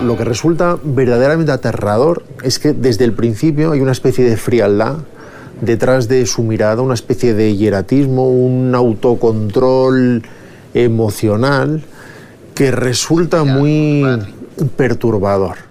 Lo 0.03 0.17
que 0.17 0.25
resulta 0.25 0.79
verdaderamente 0.83 1.53
aterrador 1.53 2.25
es 2.43 2.59
que 2.59 2.73
desde 2.73 3.05
el 3.05 3.13
principio 3.13 3.73
hay 3.73 3.83
una 3.83 3.93
especie 3.93 4.25
de 4.25 4.39
frialdad 4.39 4.97
detrás 5.61 6.09
de 6.09 6.25
su 6.25 6.43
mirada 6.43 6.81
una 6.81 6.95
especie 6.95 7.35
de 7.35 7.55
hieratismo, 7.57 8.31
un 8.31 8.75
autocontrol 8.75 10.23
emocional 10.73 11.83
que 12.55 12.71
resulta 12.71 13.45
muy 13.45 14.03
perturbador. 14.79 15.68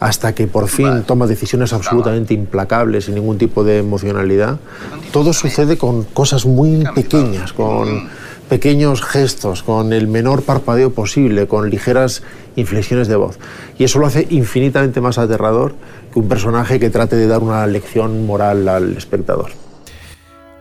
Hasta 0.00 0.34
que 0.34 0.46
por 0.46 0.68
fin 0.68 1.04
toma 1.06 1.26
decisiones 1.26 1.72
absolutamente 1.72 2.34
implacables, 2.34 3.06
sin 3.06 3.14
ningún 3.14 3.38
tipo 3.38 3.64
de 3.64 3.78
emocionalidad. 3.78 4.58
Todo 5.12 5.32
sucede 5.32 5.78
con 5.78 6.04
cosas 6.04 6.46
muy 6.46 6.84
pequeñas, 6.94 7.52
con 7.52 8.08
pequeños 8.48 9.02
gestos, 9.02 9.62
con 9.62 9.92
el 9.92 10.06
menor 10.08 10.42
parpadeo 10.42 10.92
posible, 10.92 11.46
con 11.46 11.70
ligeras 11.70 12.22
inflexiones 12.56 13.08
de 13.08 13.16
voz. 13.16 13.38
Y 13.78 13.84
eso 13.84 13.98
lo 13.98 14.06
hace 14.06 14.26
infinitamente 14.30 15.00
más 15.00 15.18
aterrador 15.18 15.74
que 16.12 16.18
un 16.18 16.28
personaje 16.28 16.78
que 16.78 16.90
trate 16.90 17.16
de 17.16 17.26
dar 17.26 17.40
una 17.40 17.66
lección 17.66 18.26
moral 18.26 18.68
al 18.68 18.96
espectador. 18.96 19.52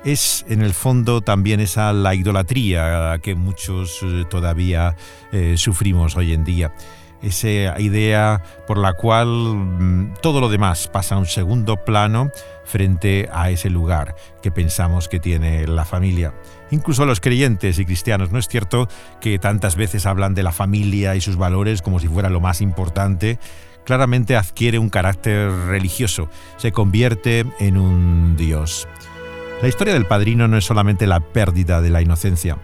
Es 0.04 0.43
en 0.50 0.62
el 0.62 0.74
fondo 0.74 1.22
también 1.22 1.62
esa 1.62 1.93
la 1.93 2.13
idolatría 2.13 3.19
que 3.22 3.36
muchos 3.36 4.02
eh, 4.04 4.26
todavía 4.30 4.98
eh, 5.32 5.56
sufrimos 5.56 6.17
hoy 6.17 6.34
en 6.34 6.43
día 6.43 6.74
esa 7.23 7.79
idea 7.79 8.41
por 8.67 8.77
la 8.77 8.93
cual 8.93 9.27
mm, 9.27 10.13
todo 10.21 10.41
lo 10.41 10.49
demás 10.49 10.88
pasa 10.88 11.15
a 11.15 11.17
un 11.17 11.25
segundo 11.25 11.77
plano 11.77 12.29
frente 12.65 13.29
a 13.31 13.49
ese 13.49 13.69
lugar 13.69 14.15
que 14.41 14.51
pensamos 14.51 15.07
que 15.07 15.19
tiene 15.19 15.67
la 15.67 15.86
familia. 15.86 16.33
Incluso 16.71 17.05
los 17.05 17.19
creyentes 17.19 17.79
y 17.79 17.86
cristianos, 17.86 18.31
¿no 18.31 18.39
es 18.39 18.47
cierto 18.47 18.88
que 19.21 19.39
tantas 19.39 19.75
veces 19.75 20.05
hablan 20.05 20.33
de 20.33 20.43
la 20.43 20.51
familia 20.51 21.15
y 21.15 21.21
sus 21.21 21.38
valores 21.38 21.81
como 21.81 21.99
si 21.99 22.07
fuera 22.07 22.29
lo 22.29 22.41
más 22.41 22.62
importante? 22.62 23.39
Claramente 23.86 24.36
adquiere 24.36 24.79
un 24.79 24.89
carácter 24.89 25.51
religioso, 25.51 26.29
se 26.57 26.71
convierte 26.71 27.45
en 27.59 27.77
un 27.77 28.36
dios. 28.38 28.88
La 29.62 29.67
historia 29.67 29.93
del 29.93 30.05
padrino 30.05 30.47
no 30.47 30.57
es 30.57 30.65
solamente 30.65 31.07
la 31.07 31.19
pérdida 31.19 31.81
de 31.81 31.89
la 31.89 32.01
inocencia, 32.01 32.57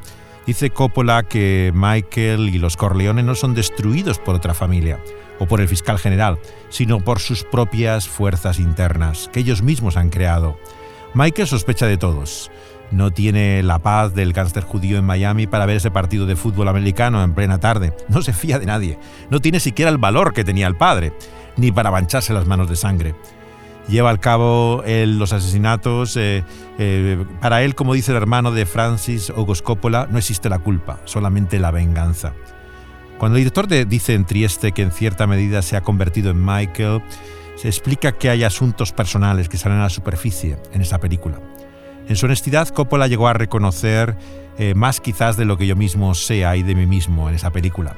Dice 0.49 0.71
Coppola 0.71 1.21
que 1.21 1.71
Michael 1.75 2.49
y 2.49 2.57
los 2.57 2.75
Corleones 2.75 3.23
no 3.23 3.35
son 3.35 3.53
destruidos 3.53 4.17
por 4.17 4.33
otra 4.33 4.55
familia 4.55 4.99
o 5.37 5.45
por 5.45 5.61
el 5.61 5.67
fiscal 5.67 5.99
general, 5.99 6.39
sino 6.69 7.01
por 7.01 7.19
sus 7.19 7.43
propias 7.43 8.07
fuerzas 8.07 8.57
internas, 8.57 9.29
que 9.31 9.41
ellos 9.41 9.61
mismos 9.61 9.95
han 9.95 10.09
creado. 10.09 10.57
Michael 11.13 11.47
sospecha 11.47 11.85
de 11.85 11.97
todos. 11.97 12.49
No 12.89 13.11
tiene 13.11 13.61
la 13.61 13.77
paz 13.77 14.15
del 14.15 14.33
cáncer 14.33 14.63
judío 14.63 14.97
en 14.97 15.05
Miami 15.05 15.45
para 15.45 15.67
ver 15.67 15.75
ese 15.75 15.91
partido 15.91 16.25
de 16.25 16.35
fútbol 16.35 16.67
americano 16.67 17.23
en 17.23 17.35
plena 17.35 17.59
tarde. 17.59 17.93
No 18.07 18.23
se 18.23 18.33
fía 18.33 18.57
de 18.57 18.65
nadie. 18.65 18.97
No 19.29 19.41
tiene 19.41 19.59
siquiera 19.59 19.91
el 19.91 19.99
valor 19.99 20.33
que 20.33 20.43
tenía 20.43 20.65
el 20.65 20.77
padre, 20.77 21.13
ni 21.57 21.71
para 21.71 21.91
mancharse 21.91 22.33
las 22.33 22.47
manos 22.47 22.67
de 22.67 22.75
sangre 22.75 23.13
lleva 23.89 24.09
al 24.09 24.19
cabo 24.19 24.83
los 24.85 25.33
asesinatos. 25.33 26.15
Eh, 26.15 26.43
eh, 26.77 27.25
para 27.41 27.63
él, 27.63 27.75
como 27.75 27.93
dice 27.93 28.11
el 28.11 28.17
hermano 28.17 28.51
de 28.51 28.65
Francis 28.65 29.29
August 29.29 29.63
Coppola, 29.63 30.07
no 30.09 30.17
existe 30.17 30.49
la 30.49 30.59
culpa, 30.59 30.99
solamente 31.05 31.59
la 31.59 31.71
venganza. 31.71 32.33
Cuando 33.17 33.37
el 33.37 33.43
director 33.43 33.67
dice 33.67 34.13
en 34.13 34.25
Trieste 34.25 34.71
que 34.71 34.81
en 34.81 34.91
cierta 34.91 35.27
medida 35.27 35.61
se 35.61 35.75
ha 35.75 35.81
convertido 35.81 36.31
en 36.31 36.43
Michael, 36.43 37.01
se 37.55 37.67
explica 37.67 38.13
que 38.13 38.29
hay 38.29 38.45
asuntos 38.45 38.93
personales 38.93 39.49
que 39.49 39.57
salen 39.57 39.79
a 39.79 39.83
la 39.83 39.89
superficie 39.89 40.57
en 40.71 40.81
esa 40.81 40.99
película. 40.99 41.39
En 42.07 42.15
su 42.15 42.25
honestidad, 42.25 42.69
Coppola 42.69 43.07
llegó 43.07 43.27
a 43.27 43.33
reconocer 43.33 44.15
eh, 44.57 44.73
más 44.73 45.01
quizás 45.01 45.35
de 45.35 45.45
lo 45.45 45.57
que 45.57 45.67
yo 45.67 45.75
mismo 45.75 46.15
sea 46.15 46.55
y 46.55 46.63
de 46.63 46.75
mí 46.75 46.85
mismo 46.85 47.27
en 47.27 47.35
esa 47.35 47.51
película. 47.51 47.95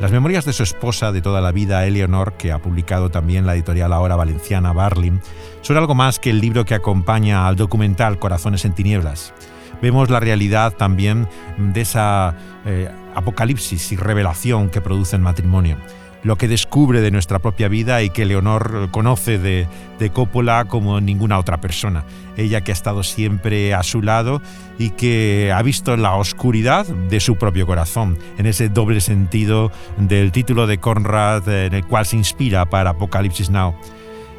Las 0.00 0.10
memorias 0.10 0.44
de 0.44 0.52
su 0.52 0.64
esposa 0.64 1.12
de 1.12 1.22
toda 1.22 1.40
la 1.40 1.52
vida, 1.52 1.86
Eleonor, 1.86 2.32
que 2.32 2.50
ha 2.50 2.58
publicado 2.58 3.10
también 3.10 3.46
la 3.46 3.54
editorial 3.54 3.92
ahora 3.92 4.16
valenciana 4.16 4.72
Barlin, 4.72 5.20
son 5.60 5.76
algo 5.76 5.94
más 5.94 6.18
que 6.18 6.30
el 6.30 6.40
libro 6.40 6.64
que 6.64 6.74
acompaña 6.74 7.46
al 7.46 7.54
documental 7.54 8.18
Corazones 8.18 8.64
en 8.64 8.72
Tinieblas. 8.72 9.32
Vemos 9.80 10.10
la 10.10 10.18
realidad 10.18 10.72
también 10.72 11.28
de 11.58 11.80
esa 11.80 12.36
eh, 12.66 12.90
apocalipsis 13.14 13.92
y 13.92 13.96
revelación 13.96 14.68
que 14.68 14.80
produce 14.80 15.14
el 15.14 15.22
matrimonio 15.22 15.76
lo 16.24 16.36
que 16.36 16.48
descubre 16.48 17.00
de 17.00 17.10
nuestra 17.10 17.38
propia 17.38 17.68
vida 17.68 18.02
y 18.02 18.10
que 18.10 18.24
Leonor 18.24 18.88
conoce 18.90 19.38
de, 19.38 19.68
de 19.98 20.10
Coppola 20.10 20.64
como 20.64 21.00
ninguna 21.00 21.38
otra 21.38 21.60
persona. 21.60 22.04
Ella 22.36 22.62
que 22.62 22.72
ha 22.72 22.74
estado 22.74 23.02
siempre 23.02 23.74
a 23.74 23.82
su 23.82 24.02
lado 24.02 24.42
y 24.78 24.90
que 24.90 25.52
ha 25.54 25.62
visto 25.62 25.96
la 25.96 26.16
oscuridad 26.16 26.86
de 26.86 27.20
su 27.20 27.36
propio 27.36 27.66
corazón, 27.66 28.18
en 28.38 28.46
ese 28.46 28.68
doble 28.68 29.00
sentido 29.00 29.70
del 29.98 30.32
título 30.32 30.66
de 30.66 30.78
Conrad 30.78 31.48
en 31.48 31.74
el 31.74 31.86
cual 31.86 32.06
se 32.06 32.16
inspira 32.16 32.64
para 32.64 32.90
Apocalipsis 32.90 33.50
Now. 33.50 33.74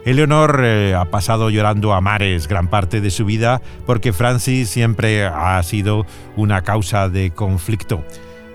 Eleonor 0.05 0.61
eh, 0.63 0.93
ha 0.93 1.05
pasado 1.05 1.49
llorando 1.49 1.93
a 1.93 1.99
mares 1.99 2.47
gran 2.47 2.67
parte 2.67 3.01
de 3.01 3.09
su 3.09 3.25
vida 3.25 3.59
porque 3.87 4.13
Francis 4.13 4.69
siempre 4.69 5.25
ha 5.25 5.61
sido 5.63 6.05
una 6.35 6.61
causa 6.61 7.09
de 7.09 7.31
conflicto. 7.31 8.03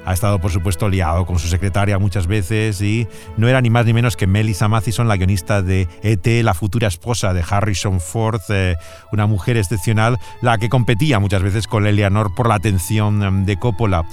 Ha 0.05 0.15
estado, 0.15 0.41
por 0.41 0.51
supuesto, 0.51 0.89
liado 0.89 1.27
con 1.27 1.39
su 1.39 1.49
secretaria 1.49 1.99
muchas 1.99 2.27
veces 2.27 2.81
y 2.81 3.07
no 3.37 3.49
era 3.49 3.61
ni 3.61 3.71
más 3.71 3.85
ni 3.87 3.93
menos 3.93 4.17
que 4.17 4.27
Melissa 4.27 4.69
Mathison, 4.69 5.09
la 5.09 5.17
guionista 5.17 5.63
de 5.63 5.89
E.T., 6.03 6.43
la 6.43 6.55
futura 6.55 6.89
esposa 6.89 7.35
de 7.35 7.45
Harrison 7.49 8.01
Ford, 8.01 8.41
eh, 8.49 8.77
una 9.13 9.27
mujer 9.27 9.57
excepcional, 9.57 10.19
la 10.41 10.59
que 10.59 10.69
competía 10.69 11.19
muchas 11.19 11.43
veces 11.43 11.67
con 11.67 11.87
Eleanor 11.87 12.35
por 12.35 12.49
la 12.49 12.55
atención 12.55 13.23
em, 13.23 13.45
de 13.45 13.59
Coppola. 13.59 14.05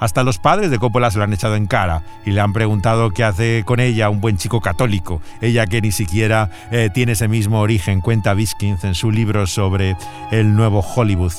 Hasta 0.00 0.24
los 0.24 0.38
padres 0.38 0.70
de 0.70 0.78
Coppola 0.78 1.10
se 1.10 1.18
lo 1.18 1.24
han 1.24 1.32
echado 1.32 1.56
en 1.56 1.66
cara 1.66 2.02
y 2.26 2.32
le 2.32 2.40
han 2.40 2.52
preguntado 2.52 3.10
qué 3.10 3.22
hace 3.24 3.62
con 3.64 3.80
ella 3.80 4.10
un 4.10 4.20
buen 4.20 4.36
chico 4.38 4.60
católico, 4.60 5.22
ella 5.40 5.66
que 5.66 5.80
ni 5.80 5.92
siquiera 5.92 6.50
eh, 6.70 6.90
tiene 6.92 7.12
ese 7.12 7.28
mismo 7.28 7.60
origen, 7.60 8.00
cuenta 8.00 8.34
Biskins 8.34 8.84
en 8.84 8.94
su 8.94 9.10
libro 9.10 9.46
sobre 9.46 9.96
el 10.30 10.56
nuevo 10.56 10.80
Hollywood. 10.80 11.32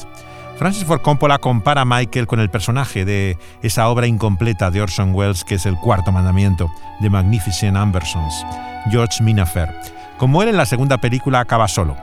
Francis 0.57 0.85
Ford 0.85 1.01
Coppola 1.01 1.37
compara 1.37 1.81
a 1.81 1.85
Michael 1.85 2.27
con 2.27 2.39
el 2.39 2.49
personaje 2.49 3.03
de 3.03 3.37
esa 3.61 3.89
obra 3.89 4.07
incompleta 4.07 4.71
de 4.71 4.81
Orson 4.81 5.13
Welles 5.13 5.43
que 5.43 5.55
es 5.55 5.65
El 5.65 5.75
Cuarto 5.75 6.13
Mandamiento, 6.13 6.71
de 7.01 7.09
Magnificent 7.09 7.75
Ambersons, 7.75 8.45
George 8.89 9.21
Minafer. 9.21 9.69
Como 10.17 10.41
él 10.41 10.49
en 10.49 10.57
la 10.57 10.65
segunda 10.65 10.97
película 10.97 11.41
acaba 11.41 11.67
solo, 11.67 11.97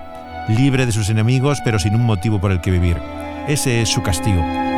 libre 0.49 0.85
de 0.85 0.93
sus 0.93 1.09
enemigos 1.09 1.61
pero 1.65 1.79
sin 1.79 1.95
un 1.95 2.05
motivo 2.05 2.41
por 2.41 2.53
el 2.53 2.61
que 2.61 2.71
vivir. 2.71 2.99
Ese 3.49 3.81
es 3.81 3.89
su 3.89 4.03
castigo. 4.03 4.72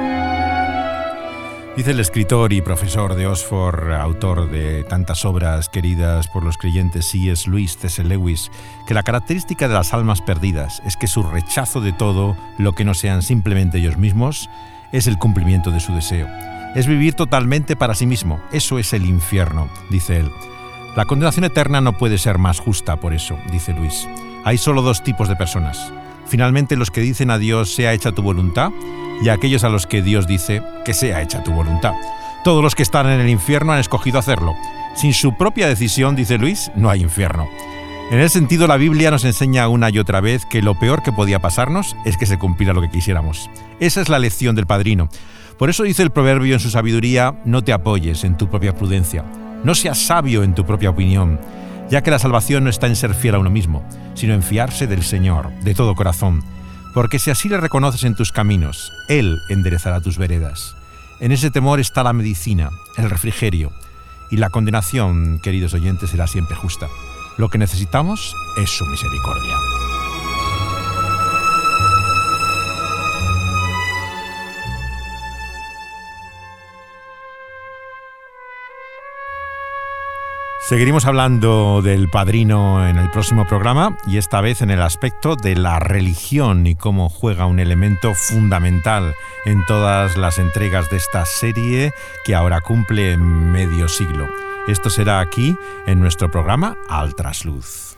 Dice 1.76 1.90
el 1.90 1.98
escritor 1.98 2.52
y 2.52 2.62
profesor 2.62 3.16
de 3.16 3.26
Oxford, 3.26 3.90
autor 3.94 4.48
de 4.48 4.84
tantas 4.84 5.24
obras 5.24 5.68
queridas 5.68 6.28
por 6.28 6.44
los 6.44 6.56
creyentes 6.56 7.10
C.S. 7.10 7.50
Lewis, 7.50 7.76
C.S. 7.76 8.04
Lewis, 8.04 8.52
que 8.86 8.94
la 8.94 9.02
característica 9.02 9.66
de 9.66 9.74
las 9.74 9.92
almas 9.92 10.22
perdidas 10.22 10.80
es 10.86 10.96
que 10.96 11.08
su 11.08 11.24
rechazo 11.24 11.80
de 11.80 11.92
todo 11.92 12.36
lo 12.58 12.74
que 12.74 12.84
no 12.84 12.94
sean 12.94 13.22
simplemente 13.22 13.78
ellos 13.78 13.96
mismos 13.96 14.48
es 14.92 15.08
el 15.08 15.18
cumplimiento 15.18 15.72
de 15.72 15.80
su 15.80 15.92
deseo. 15.92 16.28
Es 16.76 16.86
vivir 16.86 17.14
totalmente 17.14 17.74
para 17.74 17.96
sí 17.96 18.06
mismo. 18.06 18.40
Eso 18.52 18.78
es 18.78 18.92
el 18.92 19.04
infierno, 19.04 19.68
dice 19.90 20.20
él. 20.20 20.30
La 20.94 21.06
condenación 21.06 21.44
eterna 21.44 21.80
no 21.80 21.98
puede 21.98 22.18
ser 22.18 22.38
más 22.38 22.60
justa 22.60 23.00
por 23.00 23.12
eso, 23.12 23.36
dice 23.50 23.72
Luis. 23.72 24.08
Hay 24.44 24.58
solo 24.58 24.80
dos 24.80 25.02
tipos 25.02 25.28
de 25.28 25.34
personas. 25.34 25.92
Finalmente 26.26 26.76
los 26.76 26.92
que 26.92 27.00
dicen 27.00 27.32
a 27.32 27.38
Dios 27.38 27.74
sea 27.74 27.94
hecha 27.94 28.12
tu 28.12 28.22
voluntad 28.22 28.70
y 29.24 29.30
aquellos 29.30 29.64
a 29.64 29.70
los 29.70 29.86
que 29.86 30.02
Dios 30.02 30.26
dice 30.26 30.62
que 30.84 30.92
sea 30.92 31.22
hecha 31.22 31.42
tu 31.42 31.50
voluntad. 31.50 31.94
Todos 32.44 32.62
los 32.62 32.74
que 32.74 32.82
están 32.82 33.06
en 33.06 33.20
el 33.20 33.30
infierno 33.30 33.72
han 33.72 33.78
escogido 33.78 34.18
hacerlo. 34.18 34.54
Sin 34.94 35.14
su 35.14 35.34
propia 35.38 35.66
decisión, 35.66 36.14
dice 36.14 36.36
Luis, 36.36 36.70
no 36.76 36.90
hay 36.90 37.00
infierno. 37.00 37.48
En 38.10 38.20
ese 38.20 38.38
sentido, 38.38 38.66
la 38.66 38.76
Biblia 38.76 39.10
nos 39.10 39.24
enseña 39.24 39.66
una 39.68 39.88
y 39.88 39.98
otra 39.98 40.20
vez 40.20 40.44
que 40.44 40.60
lo 40.60 40.78
peor 40.78 41.02
que 41.02 41.10
podía 41.10 41.38
pasarnos 41.38 41.96
es 42.04 42.18
que 42.18 42.26
se 42.26 42.38
cumpliera 42.38 42.74
lo 42.74 42.82
que 42.82 42.90
quisiéramos. 42.90 43.48
Esa 43.80 44.02
es 44.02 44.10
la 44.10 44.18
lección 44.18 44.54
del 44.54 44.66
padrino. 44.66 45.08
Por 45.58 45.70
eso 45.70 45.84
dice 45.84 46.02
el 46.02 46.10
proverbio 46.10 46.52
en 46.52 46.60
su 46.60 46.68
sabiduría, 46.68 47.40
no 47.46 47.64
te 47.64 47.72
apoyes 47.72 48.24
en 48.24 48.36
tu 48.36 48.50
propia 48.50 48.74
prudencia, 48.74 49.24
no 49.64 49.74
seas 49.74 49.98
sabio 49.98 50.42
en 50.42 50.54
tu 50.54 50.66
propia 50.66 50.90
opinión, 50.90 51.40
ya 51.88 52.02
que 52.02 52.10
la 52.10 52.18
salvación 52.18 52.64
no 52.64 52.70
está 52.70 52.88
en 52.88 52.96
ser 52.96 53.14
fiel 53.14 53.36
a 53.36 53.38
uno 53.38 53.50
mismo, 53.50 53.82
sino 54.12 54.34
en 54.34 54.42
fiarse 54.42 54.86
del 54.86 55.02
Señor, 55.02 55.50
de 55.62 55.74
todo 55.74 55.94
corazón, 55.94 56.44
porque 56.94 57.18
si 57.18 57.30
así 57.30 57.48
le 57.48 57.58
reconoces 57.58 58.04
en 58.04 58.14
tus 58.14 58.30
caminos, 58.30 58.92
Él 59.08 59.42
enderezará 59.48 60.00
tus 60.00 60.16
veredas. 60.16 60.76
En 61.20 61.32
ese 61.32 61.50
temor 61.50 61.80
está 61.80 62.04
la 62.04 62.12
medicina, 62.12 62.70
el 62.96 63.10
refrigerio, 63.10 63.72
y 64.30 64.36
la 64.36 64.48
condenación, 64.48 65.40
queridos 65.40 65.74
oyentes, 65.74 66.10
será 66.10 66.26
siempre 66.28 66.56
justa. 66.56 66.88
Lo 67.36 67.50
que 67.50 67.58
necesitamos 67.58 68.34
es 68.56 68.70
su 68.70 68.86
misericordia. 68.86 69.56
Seguiremos 80.66 81.04
hablando 81.04 81.82
del 81.82 82.08
padrino 82.08 82.88
en 82.88 82.96
el 82.96 83.10
próximo 83.10 83.46
programa 83.46 83.98
y 84.06 84.16
esta 84.16 84.40
vez 84.40 84.62
en 84.62 84.70
el 84.70 84.80
aspecto 84.80 85.36
de 85.36 85.56
la 85.56 85.78
religión 85.78 86.66
y 86.66 86.74
cómo 86.74 87.10
juega 87.10 87.44
un 87.44 87.60
elemento 87.60 88.14
fundamental 88.14 89.14
en 89.44 89.62
todas 89.66 90.16
las 90.16 90.38
entregas 90.38 90.88
de 90.88 90.96
esta 90.96 91.26
serie 91.26 91.92
que 92.24 92.34
ahora 92.34 92.62
cumple 92.62 93.18
medio 93.18 93.88
siglo. 93.88 94.26
Esto 94.66 94.88
será 94.88 95.20
aquí 95.20 95.54
en 95.86 96.00
nuestro 96.00 96.30
programa 96.30 96.78
Al 96.88 97.14
Trasluz. 97.14 97.93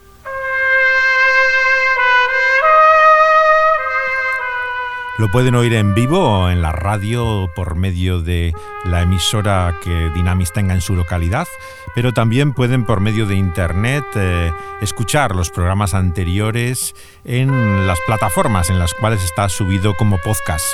Lo 5.18 5.30
pueden 5.30 5.54
oír 5.54 5.72
en 5.72 5.94
vivo 5.94 6.50
en 6.50 6.60
la 6.60 6.72
radio 6.72 7.50
por 7.54 7.74
medio 7.74 8.20
de 8.20 8.52
la 8.84 9.00
emisora 9.00 9.74
que 9.82 10.10
Dynamis 10.14 10.52
tenga 10.52 10.74
en 10.74 10.82
su 10.82 10.94
localidad, 10.94 11.46
pero 11.94 12.12
también 12.12 12.52
pueden 12.52 12.84
por 12.84 13.00
medio 13.00 13.24
de 13.24 13.34
internet 13.34 14.04
eh, 14.14 14.52
escuchar 14.82 15.34
los 15.34 15.48
programas 15.48 15.94
anteriores 15.94 16.94
en 17.24 17.86
las 17.86 17.98
plataformas 18.06 18.68
en 18.68 18.78
las 18.78 18.92
cuales 18.92 19.24
está 19.24 19.48
subido 19.48 19.94
como 19.94 20.18
podcast. 20.18 20.66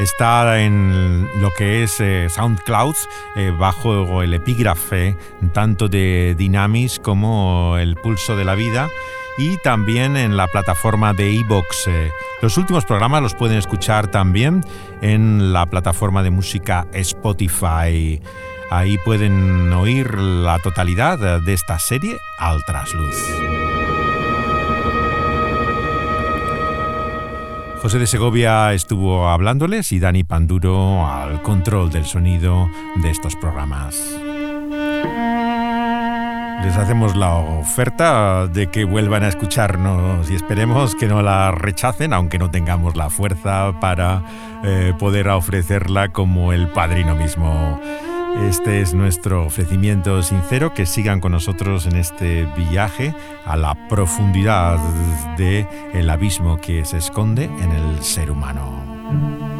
Está 0.00 0.60
en 0.60 1.28
lo 1.40 1.52
que 1.56 1.84
es 1.84 2.00
eh, 2.00 2.26
SoundCloud 2.28 2.96
eh, 3.36 3.52
bajo 3.56 4.22
el 4.22 4.34
epígrafe 4.34 5.16
tanto 5.52 5.86
de 5.88 6.34
Dynamis 6.36 6.98
como 6.98 7.78
el 7.78 7.94
pulso 7.94 8.36
de 8.36 8.44
la 8.44 8.56
vida 8.56 8.88
y 9.38 9.56
también 9.58 10.16
en 10.16 10.36
la 10.36 10.46
plataforma 10.46 11.12
de 11.12 11.32
iVoox. 11.32 11.88
Eh, 11.88 12.10
los 12.42 12.56
últimos 12.56 12.84
programas 12.84 13.22
los 13.22 13.34
pueden 13.34 13.58
escuchar 13.58 14.08
también 14.08 14.64
en 15.02 15.52
la 15.52 15.66
plataforma 15.66 16.22
de 16.22 16.30
música 16.30 16.86
Spotify. 16.92 18.20
Ahí 18.70 18.98
pueden 19.04 19.72
oír 19.72 20.18
la 20.18 20.58
totalidad 20.58 21.40
de 21.40 21.52
esta 21.52 21.78
serie 21.78 22.16
al 22.38 22.64
trasluz. 22.64 23.16
José 27.82 27.98
de 27.98 28.06
Segovia 28.06 28.72
estuvo 28.72 29.28
hablándoles 29.28 29.92
y 29.92 30.00
Dani 30.00 30.24
Panduro 30.24 31.06
al 31.06 31.42
control 31.42 31.90
del 31.90 32.06
sonido 32.06 32.70
de 32.96 33.10
estos 33.10 33.36
programas 33.36 33.94
les 36.62 36.76
hacemos 36.76 37.16
la 37.16 37.34
oferta 37.34 38.46
de 38.46 38.68
que 38.68 38.84
vuelvan 38.84 39.22
a 39.22 39.28
escucharnos 39.28 40.30
y 40.30 40.34
esperemos 40.34 40.94
que 40.94 41.06
no 41.06 41.22
la 41.22 41.50
rechacen, 41.50 42.12
aunque 42.12 42.38
no 42.38 42.50
tengamos 42.50 42.96
la 42.96 43.10
fuerza 43.10 43.72
para 43.80 44.22
eh, 44.64 44.92
poder 44.98 45.28
ofrecerla 45.28 46.08
como 46.08 46.52
el 46.52 46.68
padrino 46.68 47.14
mismo. 47.14 47.80
Este 48.48 48.80
es 48.80 48.94
nuestro 48.94 49.44
ofrecimiento 49.44 50.22
sincero, 50.22 50.74
que 50.74 50.86
sigan 50.86 51.20
con 51.20 51.32
nosotros 51.32 51.86
en 51.86 51.96
este 51.96 52.46
viaje 52.56 53.14
a 53.46 53.56
la 53.56 53.74
profundidad 53.88 54.78
del 55.36 55.66
el 55.92 56.10
abismo 56.10 56.60
que 56.60 56.84
se 56.84 56.98
esconde 56.98 57.44
en 57.44 57.70
el 57.70 58.02
ser 58.02 58.30
humano. 58.30 59.53